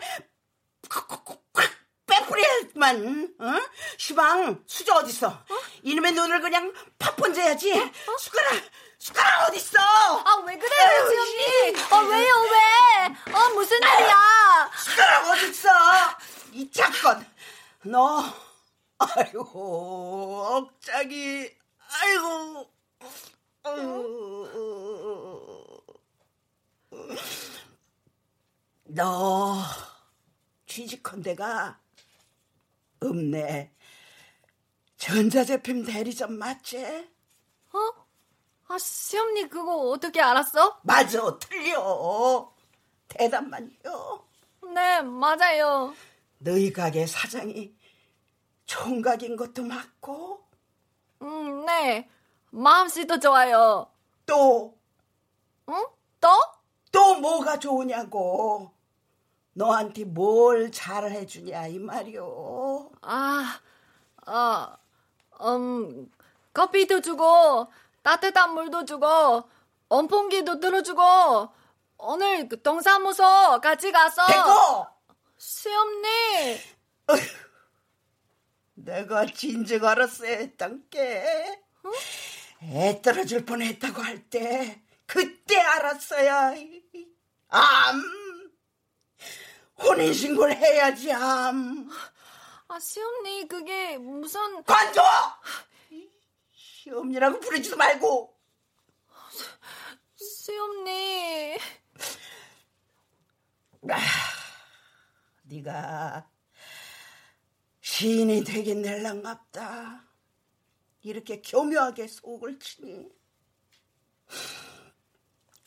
[0.90, 1.46] 콱콱콱
[2.04, 3.52] 빼뿌려야만, 어?
[3.96, 5.44] 시방 수저 어딨어?
[5.82, 7.72] 이놈의 눈을 그냥 팍 번져야지.
[8.18, 8.62] 숟가락,
[8.98, 9.80] 숟가락 어딨어?
[9.80, 11.82] 아, 왜 그래요, 지엄니?
[11.90, 13.32] 어, 왜요, 왜?
[13.32, 14.70] 어, 무슨 일이야?
[14.76, 16.35] 숟가락 어딨어?
[16.56, 17.22] 이 작건.
[17.82, 18.22] 너,
[18.98, 22.72] 아이고, 억장이, 아이고.
[28.84, 29.56] 너,
[30.64, 31.78] 취직한 데가
[33.02, 33.74] 없네.
[34.96, 37.10] 전자제품 대리점 맞지?
[37.74, 37.78] 어?
[38.68, 40.80] 아, 시엄니 그거 어떻게 알았어?
[40.84, 42.50] 맞아, 틀려.
[43.08, 44.24] 대답만요.
[44.74, 45.94] 네, 맞아요.
[46.46, 47.74] 너희 가게 사장이
[48.66, 50.46] 총각인 것도 맞고
[51.22, 52.08] 음, 네.
[52.50, 53.90] 마음씨도 좋아요.
[54.26, 54.78] 또또
[55.70, 55.86] 응?
[56.20, 57.16] 또?
[57.20, 58.70] 뭐가 좋으냐고
[59.54, 63.60] 너한테 뭘 잘해주냐 이 말이오 아,
[64.26, 64.78] 어,
[65.40, 66.10] 음,
[66.52, 67.68] 커피도 주고,
[68.02, 69.44] 따뜻한 물도 주고,
[69.88, 71.48] 온풍기도 들어주고,
[71.98, 74.26] 오늘 그 동사무소 같이 가서.
[74.26, 74.95] 됐고
[75.38, 76.58] 시엄니!
[78.74, 81.60] 내가 진즉 알았어야 했단게
[82.62, 86.54] 애 떨어질 뻔했다고 할 때 그때 알았어야
[87.48, 88.02] 암
[89.78, 91.88] 혼인신고를 해야지 암
[92.68, 94.64] 아, 시엄니, 그게 무슨.
[94.64, 95.00] 관둬!
[96.52, 98.36] 시엄니라고 부르지도 말고.
[100.16, 101.56] 시엄니.
[103.88, 103.96] 아,
[105.48, 106.28] 네가
[107.80, 110.04] 시인이 되긴 될랑갑다.
[111.02, 113.08] 이렇게 교묘하게 속을 치니.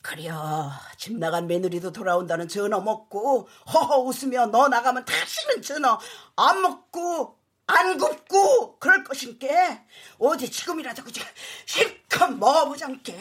[0.02, 0.70] 그래요.
[0.98, 5.98] 집 나간 며느리도 돌아온다는 전어 먹고 허허 웃으며 너 나가면 다시는 전어
[6.36, 9.86] 안 먹고 안 굽고 그럴 것인게
[10.18, 11.22] 어디 지금이라도 그저
[11.64, 13.14] 실컷 먹어보장께.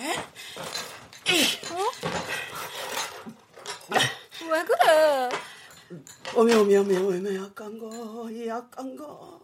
[4.50, 5.30] 왜 그래?
[6.36, 9.40] 어메 어메 어메 어메 약간 거이 약간 거.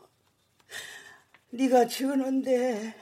[1.49, 2.93] 네가 전어인데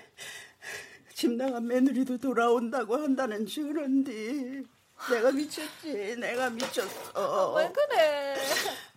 [1.13, 4.63] 집 나간 며느리도 돌아온다고 한다는 전어인데
[5.09, 7.53] 내가 미쳤지 내가 미쳤어.
[7.55, 8.35] 왜 그래?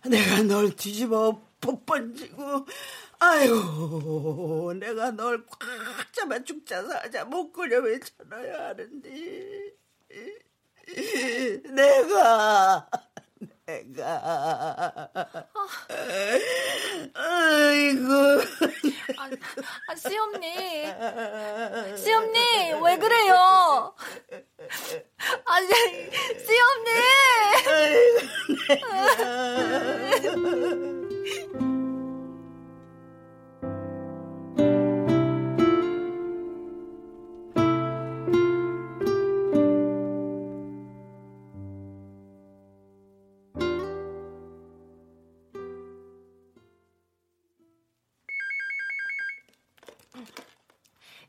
[0.05, 2.65] 내가 널 뒤집어 pop번지고
[3.19, 9.73] 아유 내가 널 꽉 잡아 죽자 사자 못 그려 외쳐놔야 하는데
[11.73, 12.89] 내가
[13.67, 15.09] 내가
[17.13, 18.11] 아이고
[19.17, 19.29] 아,
[19.89, 20.85] 아 시엄니.
[21.97, 23.93] 시엄니, 왜 그래요?
[25.45, 25.59] 아,
[26.45, 26.91] 시엄니!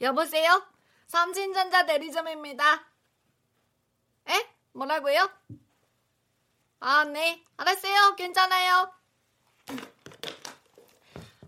[0.09, 0.62] 여보세요?
[1.07, 2.87] 삼진전자 대리점입니다.
[4.31, 4.51] 에?
[4.73, 5.29] 뭐라고요?
[6.81, 7.44] 아, 네.
[7.59, 8.14] 알았어요.
[8.16, 8.90] 괜찮아요.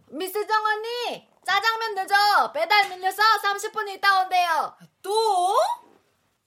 [0.09, 2.53] 미스 정언니, 짜장면 늦어.
[2.53, 4.77] 배달 밀려서 30분 있다 온대요.
[5.01, 5.11] 또?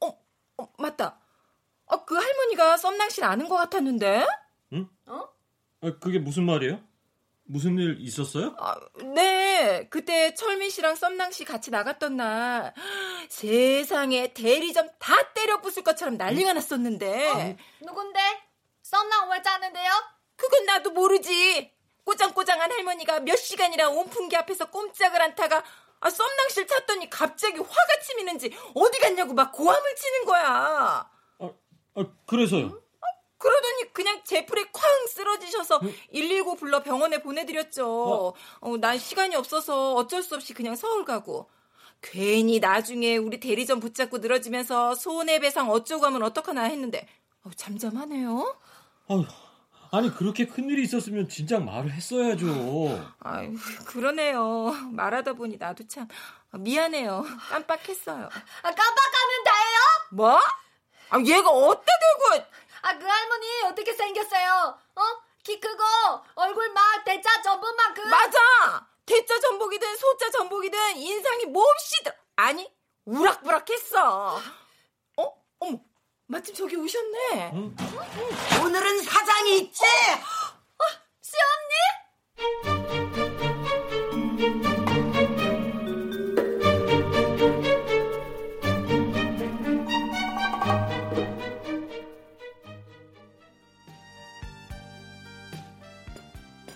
[0.01, 0.07] 어,
[0.57, 1.17] 어 맞다.
[1.87, 4.27] 어, 그 할머니가 썸낭실 아는 것 같았는데?
[4.73, 4.87] 응?
[5.07, 5.29] 어?
[5.81, 6.79] 아, 그게 무슨 말이에요?
[7.53, 8.55] 무슨 일 있었어요?
[8.57, 8.75] 아,
[9.13, 9.87] 네.
[9.91, 12.73] 그때 철민 씨랑 썸낭 씨 같이 나갔던 날
[13.29, 17.57] 세상에 대리점 다 때려 부술 것처럼 난리가 났었는데.
[17.79, 18.19] 누군데?
[18.81, 19.91] 썸남 왜 짜는데요?
[20.35, 21.71] 그건 나도 모르지.
[22.05, 25.63] 꼬장꼬장한 할머니가 몇 시간이나 온풍기 앞에서 꼼짝을 않다가
[25.99, 31.07] 아, 썸낭실 찾더니 갑자기 화가 치미는지 어디 갔냐고 막 고함을 치는 거야.
[31.39, 31.51] 아,
[31.95, 32.82] 아 그래서요?
[33.43, 35.81] 그러더니 그냥 제풀에 쾅 쓰러지셔서
[36.13, 38.33] 119 불러 병원에 보내드렸죠.
[38.61, 41.49] 어, 난 시간이 없어서 어쩔 수 없이 그냥 서울 가고.
[42.01, 47.05] 괜히 나중에 우리 대리점 붙잡고 늘어지면서 손해배상 어쩌고 하면 어떡하나 했는데
[47.43, 48.55] 어, 잠잠하네요.
[49.09, 49.25] 아유,
[49.91, 53.13] 아니 그렇게 큰일이 있었으면 진작 말을 했어야죠.
[53.19, 53.53] 아유,
[53.87, 54.71] 그러네요.
[54.91, 56.07] 말하다 보니 나도 참
[56.51, 57.25] 미안해요.
[57.49, 58.23] 깜빡했어요.
[58.23, 59.79] 아, 깜빡하면 다예요?
[60.11, 60.39] 뭐?
[61.09, 61.91] 아, 얘가 어디다
[62.31, 62.45] 대고
[62.83, 64.77] 아, 그 할머니 어떻게 생겼어요?
[64.95, 65.01] 어?
[65.41, 65.83] 키 크고
[66.35, 68.09] 얼굴 막 대자 전분만큼.
[68.09, 68.87] 맞아.
[69.05, 72.69] 대자 전복이든 소자 전복이든 인상이 몹시 들 아니
[73.05, 74.37] 우락부락했어.
[75.17, 75.33] 어?
[75.59, 75.79] 어머.
[76.27, 77.51] 마침 저기 오셨네.
[77.53, 77.75] 응?
[78.63, 79.83] 오늘은 사장이 있지
[81.21, 83.22] 시엄니?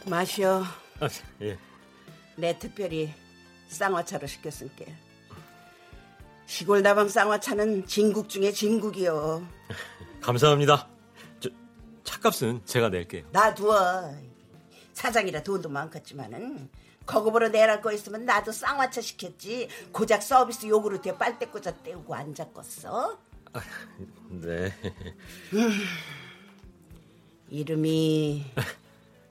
[0.08, 0.64] 마셔
[1.00, 1.10] 아,
[1.42, 1.58] 예.
[2.36, 3.14] 내 특별히
[3.68, 4.94] 쌍화차로 시켰을게
[6.46, 9.46] 시골 다방 쌍화차는 진국 중에 진국이요
[10.22, 10.88] 감사합니다.
[11.40, 11.50] 저
[12.04, 13.26] 차값은 제가 낼게요.
[13.32, 14.14] 놔두어
[14.94, 16.70] 사장이라 돈도 많겠지만은
[17.06, 23.18] 거급으로 내랄 거 있으면 나도 쌍화차 시켰지 고작 서비스 요구르트에 빨대 꽂아 때우고 앉았겠어
[24.30, 24.74] 네.
[27.50, 28.46] 이름이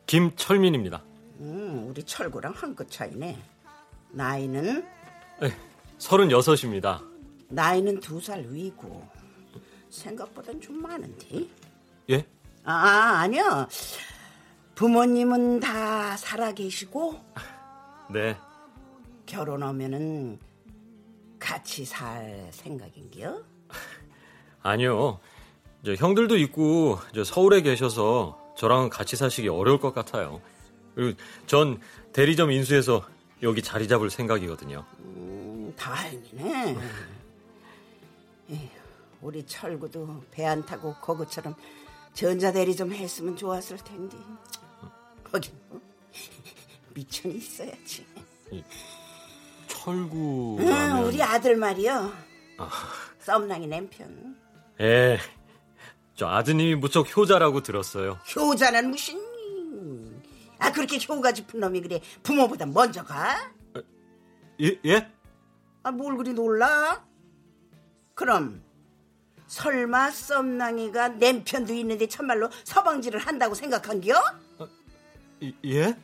[0.06, 1.02] 김철민입니다.
[1.40, 3.36] 음, 우리 철구랑 한끗 차이네
[4.10, 4.86] 나이는
[5.98, 7.02] 서른여섯입니다.
[7.48, 9.06] 나이는 두 살 위고
[9.90, 11.46] 생각보단 좀 많은데
[12.10, 12.26] 예?
[12.64, 13.66] 아 아니요
[14.74, 17.20] 부모님은 다 살아 계시고
[18.12, 18.36] 네.
[19.26, 20.38] 결혼하면은
[21.38, 23.42] 같이 살 생각인겨?
[24.62, 25.20] 아니요.
[25.84, 30.40] 저 형들도 있고 저 서울에 계셔서 저랑은 같이 사시기 어려울 것 같아요.
[30.94, 31.80] 그리고 전
[32.12, 33.04] 대리점 인수해서
[33.42, 34.84] 여기 자리 잡을 생각이거든요.
[35.00, 36.76] 음, 다행이네.
[38.50, 38.68] 에휴,
[39.20, 41.54] 우리 철구도 배 안 타고 거구처럼
[42.14, 44.16] 전자대리 좀 했으면 좋았을 텐데.
[45.22, 45.80] 거긴 뭐
[46.94, 48.06] 미천이 있어야지.
[49.66, 50.56] 철구.
[50.60, 52.10] 응, 우리 아들 말이요.
[52.58, 52.70] 아.
[53.20, 54.36] 썸낭이 남편.
[54.80, 55.18] 예.
[56.16, 58.18] 저 아드님이 무척 효자라고 들었어요.
[58.34, 59.20] 효자는 무슨
[60.58, 63.50] 아 그렇게 효가 깊은 놈이 그래 부모보다 먼저 가?
[64.62, 64.78] 예?
[64.86, 65.10] 예?
[65.82, 67.04] 아 뭘 그리 놀라?
[68.14, 68.62] 그럼
[69.46, 74.14] 설마 썸낭이가 남편도 있는데 참말로 서방지를 한다고 생각한겨?
[75.66, 75.94] 예?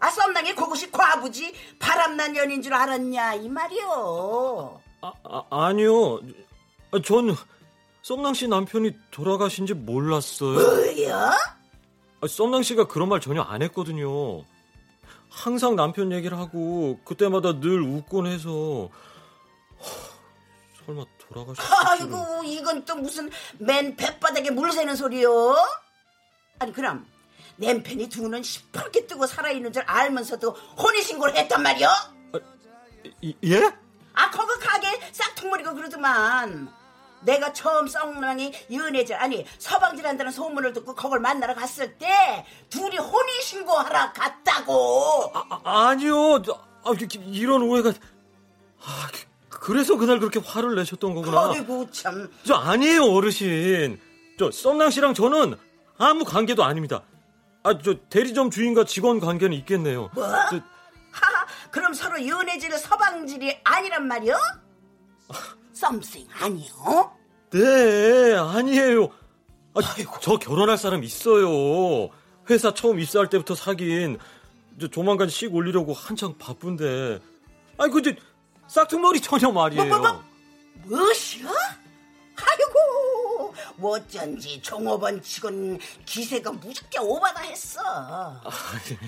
[0.00, 4.80] 아 썸낭이 그것이 과부지 바람난 연인 줄 알았냐 이 말이오.
[5.00, 6.16] 아, 아 아니요.
[6.90, 7.34] 아, 전
[8.04, 10.52] 썸낭 씨 남편이 돌아가신 지 몰랐어요.
[10.52, 11.32] 뭐야?
[12.20, 14.44] 아, 썸낭 씨가 그런 말 전혀 안 했거든요.
[15.30, 18.50] 항상 남편 얘기를 하고 그때마다 늘 웃곤 해서
[19.80, 19.90] 허,
[20.86, 25.56] 설마 돌아가셨을지 아이고 이건 또 무슨 맨 뱃바닥에 물 새는 소리요?
[26.58, 27.06] 아니 그럼
[27.56, 31.88] 남편이 두 눈 시퍼렇게 뜨고 살아있는 줄 알면서도 혼인신고를 했단 말이요?
[33.44, 33.72] 예?
[34.12, 36.72] 아 거기 가게 싹퉁머리고 그러더만
[37.24, 43.40] 내가 처음 썩랑이 연애질 아니 서방질 한다는 소문을 듣고 그걸 만나러 갔을 때 둘이 혼인
[43.42, 46.36] 신고하러 갔다고 아, 아니요.
[46.84, 46.92] 아,
[47.26, 49.08] 이런 오해가 아,
[49.48, 51.50] 그래서 그날 그렇게 화를 내셨던 거구나.
[51.52, 53.98] 아이고 참 저 아니에요 어르신.
[54.38, 55.56] 저 썸낭 씨랑 저는
[55.98, 57.02] 아무 관계도 아닙니다.
[57.62, 60.10] 아 저 대리점 주인과 직원 관계는 있겠네요.
[60.14, 60.24] 뭐?
[60.50, 60.60] 저,
[61.12, 64.36] 하하 그럼 서로 연애질 서방질이 아니란 말이요?
[65.84, 67.12] 썸씽 아니요?
[67.50, 69.10] 네 아니에요.
[69.74, 69.80] 아,
[70.20, 72.08] 저 결혼할 사람 있어요.
[72.48, 74.18] 회사 처음 입사할 때부터 사귄.
[74.80, 77.20] 저 조만간 식 올리려고 한창 바쁜데.
[77.78, 78.16] 아니 근데
[78.66, 79.84] 싹퉁머리 처녀 말이에요.
[79.86, 80.24] 뭐, 뭐, 뭐?
[80.84, 81.48] 무엇이요?
[82.36, 88.40] 아이고 어쩐지 종업원 직원 기세가 무섭게 오바다 했어 아,
[88.90, 88.98] 예.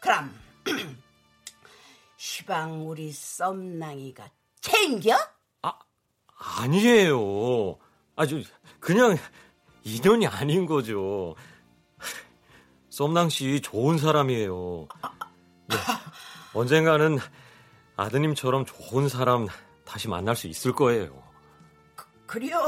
[0.00, 0.34] 그럼
[2.16, 4.28] 시방 우리 썸낭이가
[4.60, 5.16] 챙겨?
[6.40, 7.78] 아 아니에요.
[8.16, 8.42] 아주
[8.80, 9.16] 그냥
[9.84, 11.36] 인연이 아닌 거죠.
[12.88, 14.88] 썸낭 씨 좋은 사람이에요.
[15.68, 15.76] 네,
[16.54, 17.18] 언젠가는
[17.96, 19.46] 아드님처럼 좋은 사람
[19.84, 21.22] 다시 만날 수 있을 거예요.
[22.26, 22.58] 그래요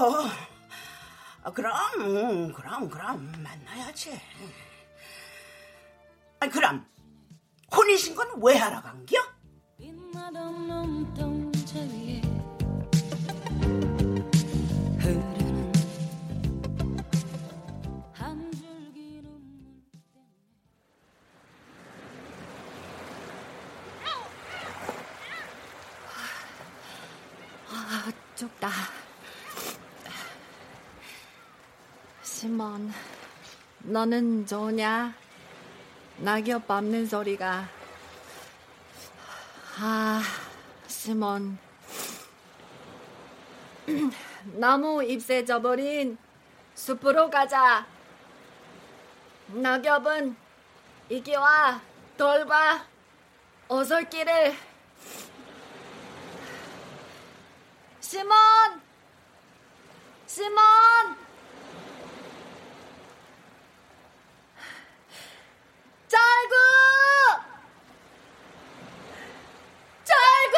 [1.44, 4.20] 아, 그럼 그럼 그럼 만나야지
[6.40, 6.84] 아니 그럼
[7.74, 9.16] 혼인신고는 왜 하러 간겨?
[28.62, 28.70] 좁다.
[32.22, 32.92] 시몬,
[33.80, 35.12] 너는 좋냐?
[36.18, 37.68] 낙엽 밟는 소리가.
[39.80, 40.22] 아,
[40.86, 41.58] 시몬.
[44.54, 46.16] 나무 잎새 져버린
[46.74, 47.84] 숲으로 가자.
[49.48, 50.36] 낙엽은
[51.08, 51.80] 이기와
[52.16, 52.86] 돌과
[53.66, 54.54] 어설길을
[58.12, 58.28] 시몬!
[60.26, 61.16] 시몬!
[66.08, 66.54] 짤구!
[70.04, 70.56] 짤구!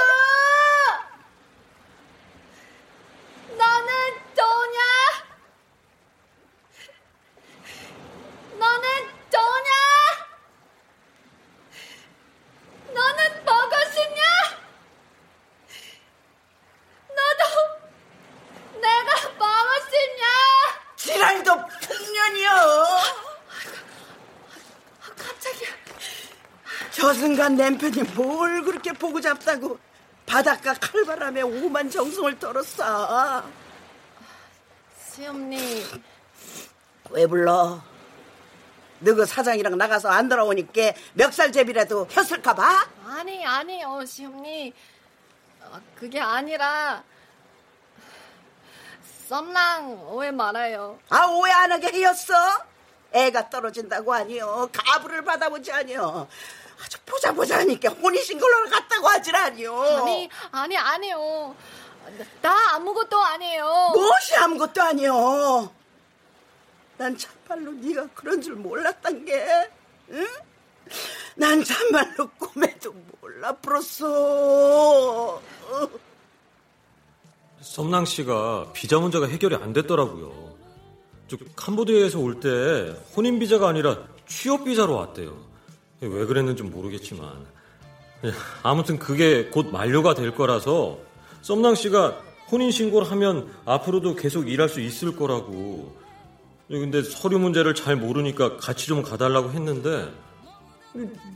[3.57, 3.91] 너는
[4.35, 4.81] 좋냐?
[8.59, 8.89] 너는
[9.31, 9.71] 좋냐?
[12.95, 14.23] 너는 보고 싶냐?
[17.15, 17.43] 너도
[18.81, 20.25] 내가 보고 싶냐?
[20.97, 22.49] 지랄도 풍년이요
[25.17, 25.67] 갑자기
[27.45, 29.79] 저승간 남편이 뭘 그렇게 보고 잡다고
[30.25, 33.45] 바닷가 칼바람에 오만 정성을 떨었어
[35.13, 35.85] 시엄니
[37.11, 37.83] 왜 불러?
[39.01, 42.89] 너그 사장이랑 나가서 안 돌아오니까 멱살제비라도 혔을까 봐?
[43.05, 44.73] 아니 아니요 시엄니
[45.61, 47.03] 어, 그게 아니라
[49.29, 52.35] 썸랑 오해 말아요 아 오해 안 하게 해였어?
[53.13, 56.27] 애가 떨어진다고 아니요 가부를 받아보지 아니요
[56.85, 61.55] 아주 보자 보자 하니까 혼인신고를 갔다고 하질 아니요 아니 아니 아니요
[62.43, 65.73] 나 아무것도 아니에요 무엇이 아무것도 아니요
[66.97, 69.45] 난 참말로 네가 그런 줄 몰랐단 게
[70.11, 70.27] 응?
[71.37, 75.41] 난 참말로 꿈에도 몰라 불었어
[77.63, 80.55] 썸낭 씨가 비자 문제가 해결이 안 됐더라고요.
[81.29, 85.35] 저 캄보디아에서 올 때 혼인 비자가 아니라 취업 비자로 왔대요.
[86.01, 87.47] 왜 그랬는지 모르겠지만
[88.63, 90.99] 아무튼 그게 곧 만료가 될 거라서
[91.43, 92.21] 썸낭 씨가
[92.51, 95.97] 혼인 신고를 하면 앞으로도 계속 일할 수 있을 거라고.
[96.69, 100.11] 근데 서류 문제를 잘 모르니까 같이 좀 가달라고 했는데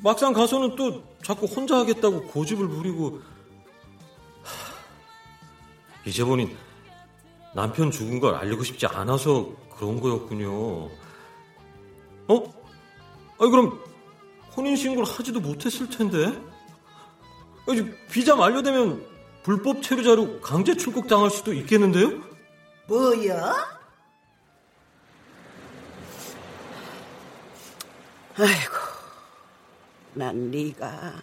[0.03, 3.21] 막상 가서는 또 자꾸 혼자 하겠다고 고집을 부리고
[6.07, 6.57] 이제 보니
[7.55, 10.89] 남편 죽은 걸 알리고 싶지 않아서 그런 거였군요.
[12.29, 12.55] 어?
[13.39, 13.79] 아니 그럼
[14.59, 16.37] 혼인 신고를 하지도 못했을 텐데.
[18.11, 19.07] 비자 만료되면
[19.45, 22.21] 불법 체류자로 강제 출국 당할 수도 있겠는데요?
[22.89, 23.79] 뭐야?
[28.37, 28.75] 아이고,
[30.15, 31.15] 난 네가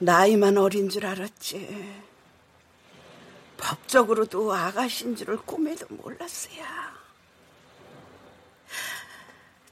[0.00, 2.00] 나이만 어린 줄 알았지.
[3.58, 6.89] 법적으로도 아가씨인 줄을 꿈에도 몰랐어야.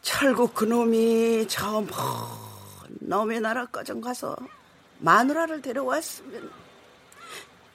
[0.08, 1.92] 철국 그놈이 저먼
[3.00, 4.34] 놈의 나라 꺼정 가서
[5.00, 6.50] 마누라를 데려왔으면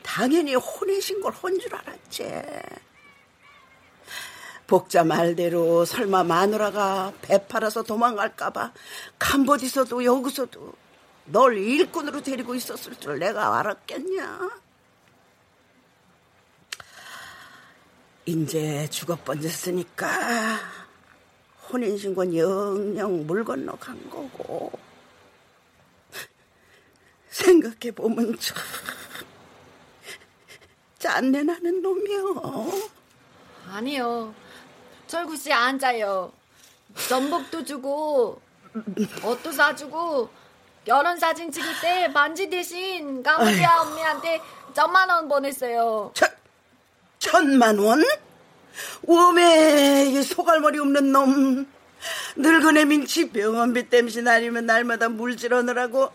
[0.01, 2.41] 당연히 혼인신고를 한줄 알았지.
[4.65, 8.73] 복자 말대로 설마 마누라가 배 팔아서 도망갈까봐
[9.19, 10.73] 캄보디서도 여기서도
[11.25, 14.49] 널 일꾼으로 데리고 있었을 줄 내가 알았겠냐?
[18.25, 20.82] 인제 죽어 번졌으니까
[21.73, 24.71] 혼인신고는 영영 물 건너 간 거고.
[27.29, 28.55] 생각해 보면 참
[30.99, 32.71] 짠내 나는 놈이요.
[33.71, 34.33] 아니요.
[35.07, 36.31] 철구 씨 앉아요.
[37.09, 38.39] 전복도 주고
[39.25, 40.29] 옷도 사주고
[40.85, 44.39] 결혼 사진 찍을 때 반지 대신 강우리아 언니한테
[44.75, 46.11] 천만 원 보냈어요.
[46.13, 46.29] 천,
[47.17, 48.03] 천만 원?
[49.03, 51.67] 웜에 소갈머리 없는 놈.
[52.35, 56.11] 늙은 애 민치 병원비 땜신 아니면 날마다 물질하느라고.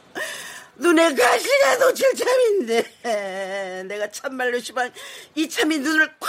[0.76, 3.84] 눈에 가시가 도칠 참인데.
[3.88, 4.92] 내가 참말로 시발
[5.34, 6.28] 이 참이 눈을 콱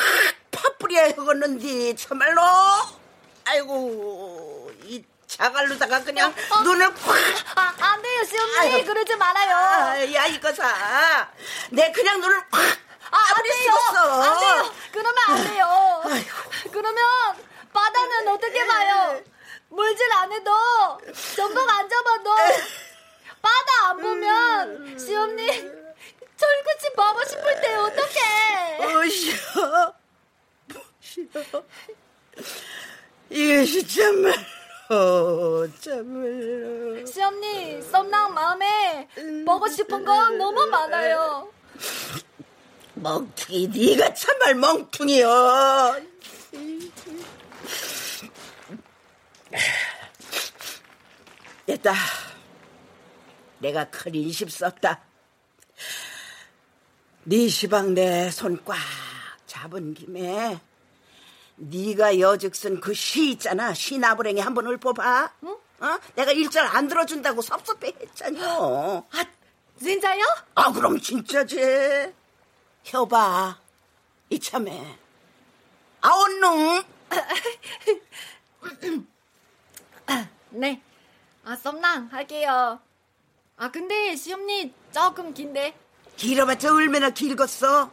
[0.51, 2.41] 파뿌리야 해었는디 참말로.
[3.45, 6.61] 아이고 이 자갈로다가 그냥 어, 어.
[6.61, 7.15] 눈을 콱
[7.55, 9.55] 아, 안 돼요 시엄니 그러지 말아요.
[9.55, 11.31] 아, 야 이거사.
[11.71, 13.73] 내 그냥 눈을 콱 아, 안 돼요.
[14.21, 14.73] 안 돼요.
[14.91, 16.01] 그러면 안 돼요.
[16.05, 16.71] 아이고.
[16.71, 17.03] 그러면
[17.73, 19.21] 바다는 어떻게 봐요?
[19.69, 20.51] 물질 안 해도
[21.35, 22.29] 전복 안 잡아도
[23.41, 24.97] 바다 안 보면 음.
[24.97, 28.95] 시엄니 철구치 보고 싶을 때 어떡해?
[28.95, 29.93] 어시어
[31.01, 31.63] 어시어
[33.29, 37.05] 이것이 참말로 참말로.
[37.05, 39.07] 시엄니 썸남 마음에
[39.45, 41.51] 보고 싶은 건 너무 많아요
[43.01, 45.95] 멍충이 네가 참말 멍충이여
[51.65, 51.93] 됐다
[53.59, 55.01] 내가 큰 인심 썼다.
[57.25, 58.77] 네 시방 내 손 꽉
[59.45, 60.59] 잡은 김에
[61.57, 63.73] 네가 여직 쓴 그 시 있잖아.
[63.73, 65.33] 시나브랭이 한 번 읊어봐.
[65.43, 65.57] 응?
[65.81, 65.99] 어?
[66.15, 69.05] 내가 일절 안 들어준다고 섭섭해 했잖여.
[69.11, 69.25] 아,
[69.77, 70.23] 진짜요?
[70.55, 72.13] 아, 그럼 진짜지.
[72.83, 73.59] 혀봐.
[74.29, 74.97] 이참에.
[76.01, 76.83] 아온농.
[80.51, 80.81] 네.
[81.45, 82.79] 아, 썸랑 할게요.
[83.57, 85.75] 아, 근데 시험니 조금 긴데.
[86.17, 87.91] 길어봤자 얼마나 길겠어?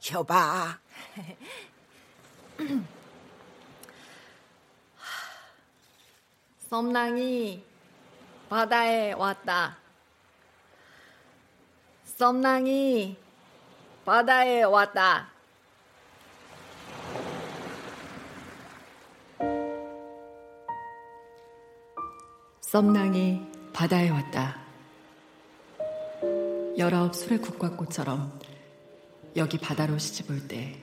[0.00, 0.78] 혀봐.
[6.70, 7.64] 썸낭이
[8.48, 9.76] 바다에 왔다.
[12.04, 13.16] 썸낭이
[14.04, 15.28] 바다에 왔다.
[22.60, 23.40] 썸낭이
[23.72, 24.56] 바다에 왔다.
[26.78, 28.38] 열아홉 술의 국화꽃처럼
[29.36, 30.80] 여기 바다로 시집올 때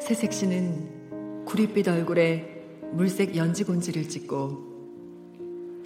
[0.00, 2.62] 새색 씨는 구릿빛 얼굴에
[2.92, 4.72] 물색 연지곤지를 찍고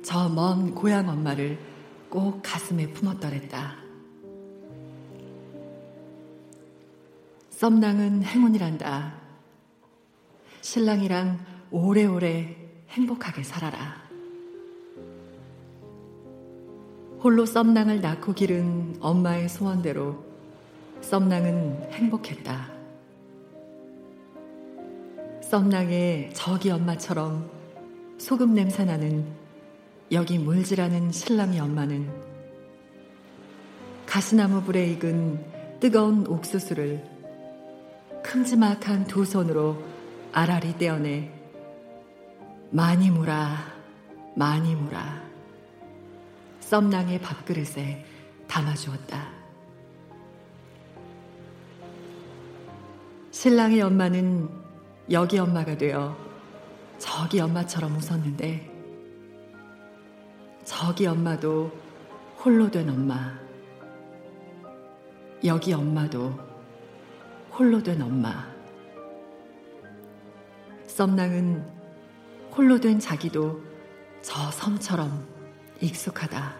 [0.04, 1.58] 저 먼 고향 엄마를
[2.08, 3.87] 꼭 가슴에 품었더랬다.
[7.58, 9.14] 썸낭은 행운이란다.
[10.60, 11.40] 신랑이랑
[11.72, 12.56] 오래오래
[12.90, 13.96] 행복하게 살아라.
[17.20, 20.24] 홀로 썸낭을 낳고 기른 엄마의 소원대로
[21.00, 22.70] 썸낭은 행복했다.
[25.42, 27.50] 썸낭의 저기 엄마처럼
[28.18, 29.26] 소금 냄새 나는
[30.12, 32.08] 여기 물질하는 신랑의 엄마는
[34.06, 37.17] 가시나무 불에 익은 뜨거운 옥수수를
[38.28, 39.82] 큼지막한 두 손으로
[40.34, 41.32] 아라리 떼어내
[42.68, 43.56] 많이 물아
[44.36, 45.22] 많이 몰아
[46.60, 48.04] 썸낭의 밥그릇에
[48.46, 49.30] 담아주었다.
[53.30, 54.50] 신랑의 엄마는
[55.10, 56.14] 여기 엄마가 되어
[56.98, 58.70] 저기 엄마처럼 웃었는데
[60.64, 61.72] 저기 엄마도
[62.36, 63.38] 홀로 된 엄마.
[65.44, 66.47] 여기 엄마도
[67.58, 68.46] 홀로 된 엄마.
[70.86, 71.68] 썸낭은
[72.52, 73.60] 홀로 된 자기도
[74.22, 75.26] 저 섬처럼
[75.80, 76.54] 익숙하다.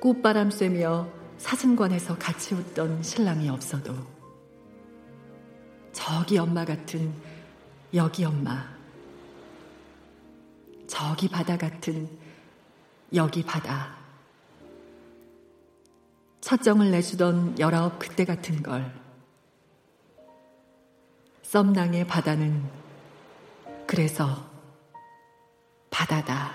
[0.00, 1.08] 꽃바람 쐬며
[1.38, 3.94] 사슴관에서 같이 웃던 신랑이 없어도
[5.92, 7.12] 저기 엄마 같은
[7.94, 8.68] 여기 엄마,
[10.88, 12.08] 저기 바다 같은
[13.14, 13.95] 여기 바다.
[16.46, 18.88] 첫정을 내주던 열아홉 그때 같은 걸.
[21.42, 22.62] 썸낭의 바다는
[23.84, 24.48] 그래서
[25.90, 26.52] 바다다.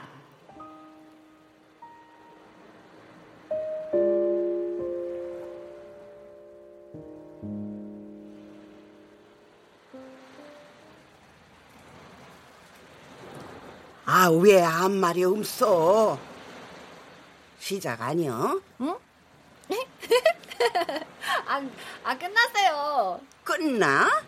[14.05, 16.17] 아, 왜 아무 말이 없어?
[17.59, 18.61] 시작 아니여?
[21.47, 21.61] 아,
[22.03, 23.21] 아 끝났어요.
[23.43, 24.23] 끝나?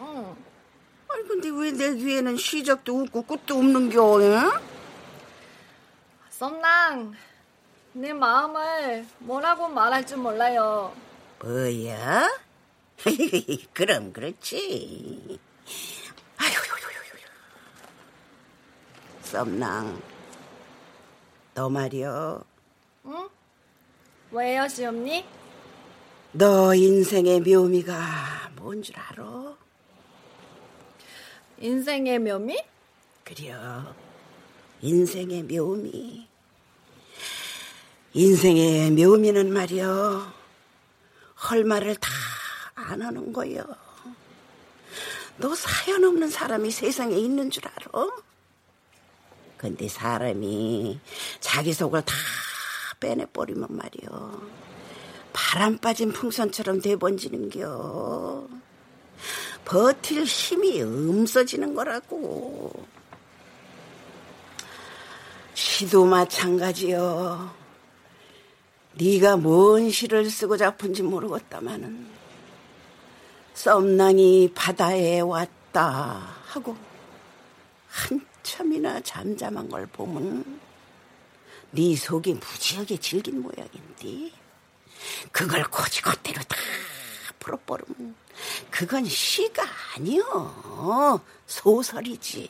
[0.00, 0.36] 응.
[1.08, 4.50] 아니, 근데 왜 내 귀에는 시작도 없고 끝도 없는 겨, 응?
[6.30, 7.14] 썸낭,
[7.92, 10.94] 내 마음을 뭐라고 말할 줄 몰라요.
[11.40, 12.28] 뭐야?
[13.72, 15.38] 그럼 그렇지.
[19.22, 20.00] 썸낭,
[21.54, 22.42] 너 말이여.
[23.06, 23.28] 응?
[24.34, 25.24] 왜요, 시엄니?
[26.32, 29.56] 너 인생의 묘미가 뭔 줄 알아?
[31.58, 32.60] 인생의 묘미?
[33.22, 33.94] 그려.
[34.80, 36.26] 인생의 묘미.
[38.12, 40.32] 인생의 묘미는 말이여.
[41.50, 42.10] 헐 말을 다
[42.76, 43.64] 안 하는 거여.
[45.36, 48.10] 너 사연 없는 사람이 세상에 있는 줄 알아?
[49.56, 50.98] 근데 사람이
[51.40, 52.14] 자기 속을 다
[53.04, 54.40] 빼내버리면 말이여.
[55.34, 58.48] 바람 빠진 풍선처럼 돼번지는겨.
[59.66, 62.72] 버틸 힘이 없어지는 거라고.
[65.52, 67.54] 시도 마찬가지요.
[68.94, 72.06] 네가 뭔 시를 쓰고 작품인지 모르겠다마는
[73.52, 76.76] 썸낭이 바다에 왔다 하고
[77.88, 80.63] 한참이나 잠잠한 걸 보면
[81.74, 84.30] 네 속이 무지하게 질긴 모양인데
[85.32, 86.56] 그걸 고지것대로 다
[87.40, 88.14] 풀어버리면
[88.70, 89.64] 그건 시가
[89.96, 92.48] 아니여 소설이지.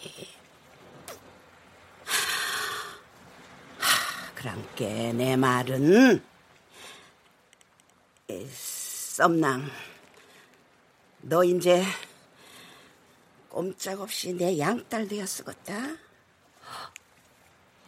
[3.79, 6.23] 하, 그랑께 내 말은
[8.29, 9.71] 에, 썸낭
[11.23, 11.83] 너 이제
[13.49, 15.99] 꼼짝없이 내 양딸 되었으겄다.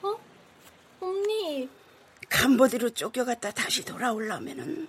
[0.02, 0.14] 어?
[1.00, 1.68] 언니.
[2.36, 4.86] 캄보디로 쫓겨갔다 다시 돌아오려면은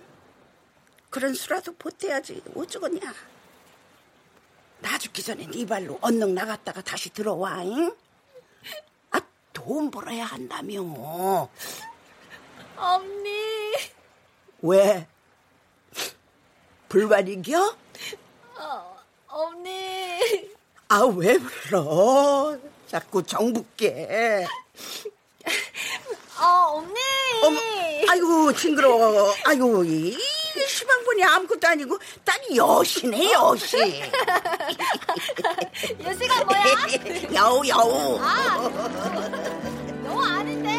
[1.10, 3.14] 그런 수라도 보태야지 어쩌겠냐.
[4.80, 7.64] 나 죽기 전에 네 발로 언능 나갔다가 다시 들어와.
[7.64, 7.96] 잉?
[9.12, 9.22] 아,
[9.54, 11.50] 돈 벌어야 한다며.
[12.76, 13.30] 언니.
[14.62, 15.08] 왜?
[16.90, 17.78] 불만이겨?
[18.58, 20.52] 어, 언니.
[20.90, 22.58] 아, 왜 불러?
[22.88, 24.46] 자꾸 정붙게.
[26.40, 26.94] 어, 언니.
[27.44, 27.60] 어머,
[28.10, 29.34] 아이고, 징그러워.
[29.46, 30.18] 아이고, 이
[30.68, 33.78] 시방분이 아무것도 아니고, 딱 여시네, 여시.
[36.04, 36.88] 여시가 뭐야?
[37.34, 38.20] 여우, 여우.
[38.22, 38.58] 아,
[40.04, 40.77] 너 아는데.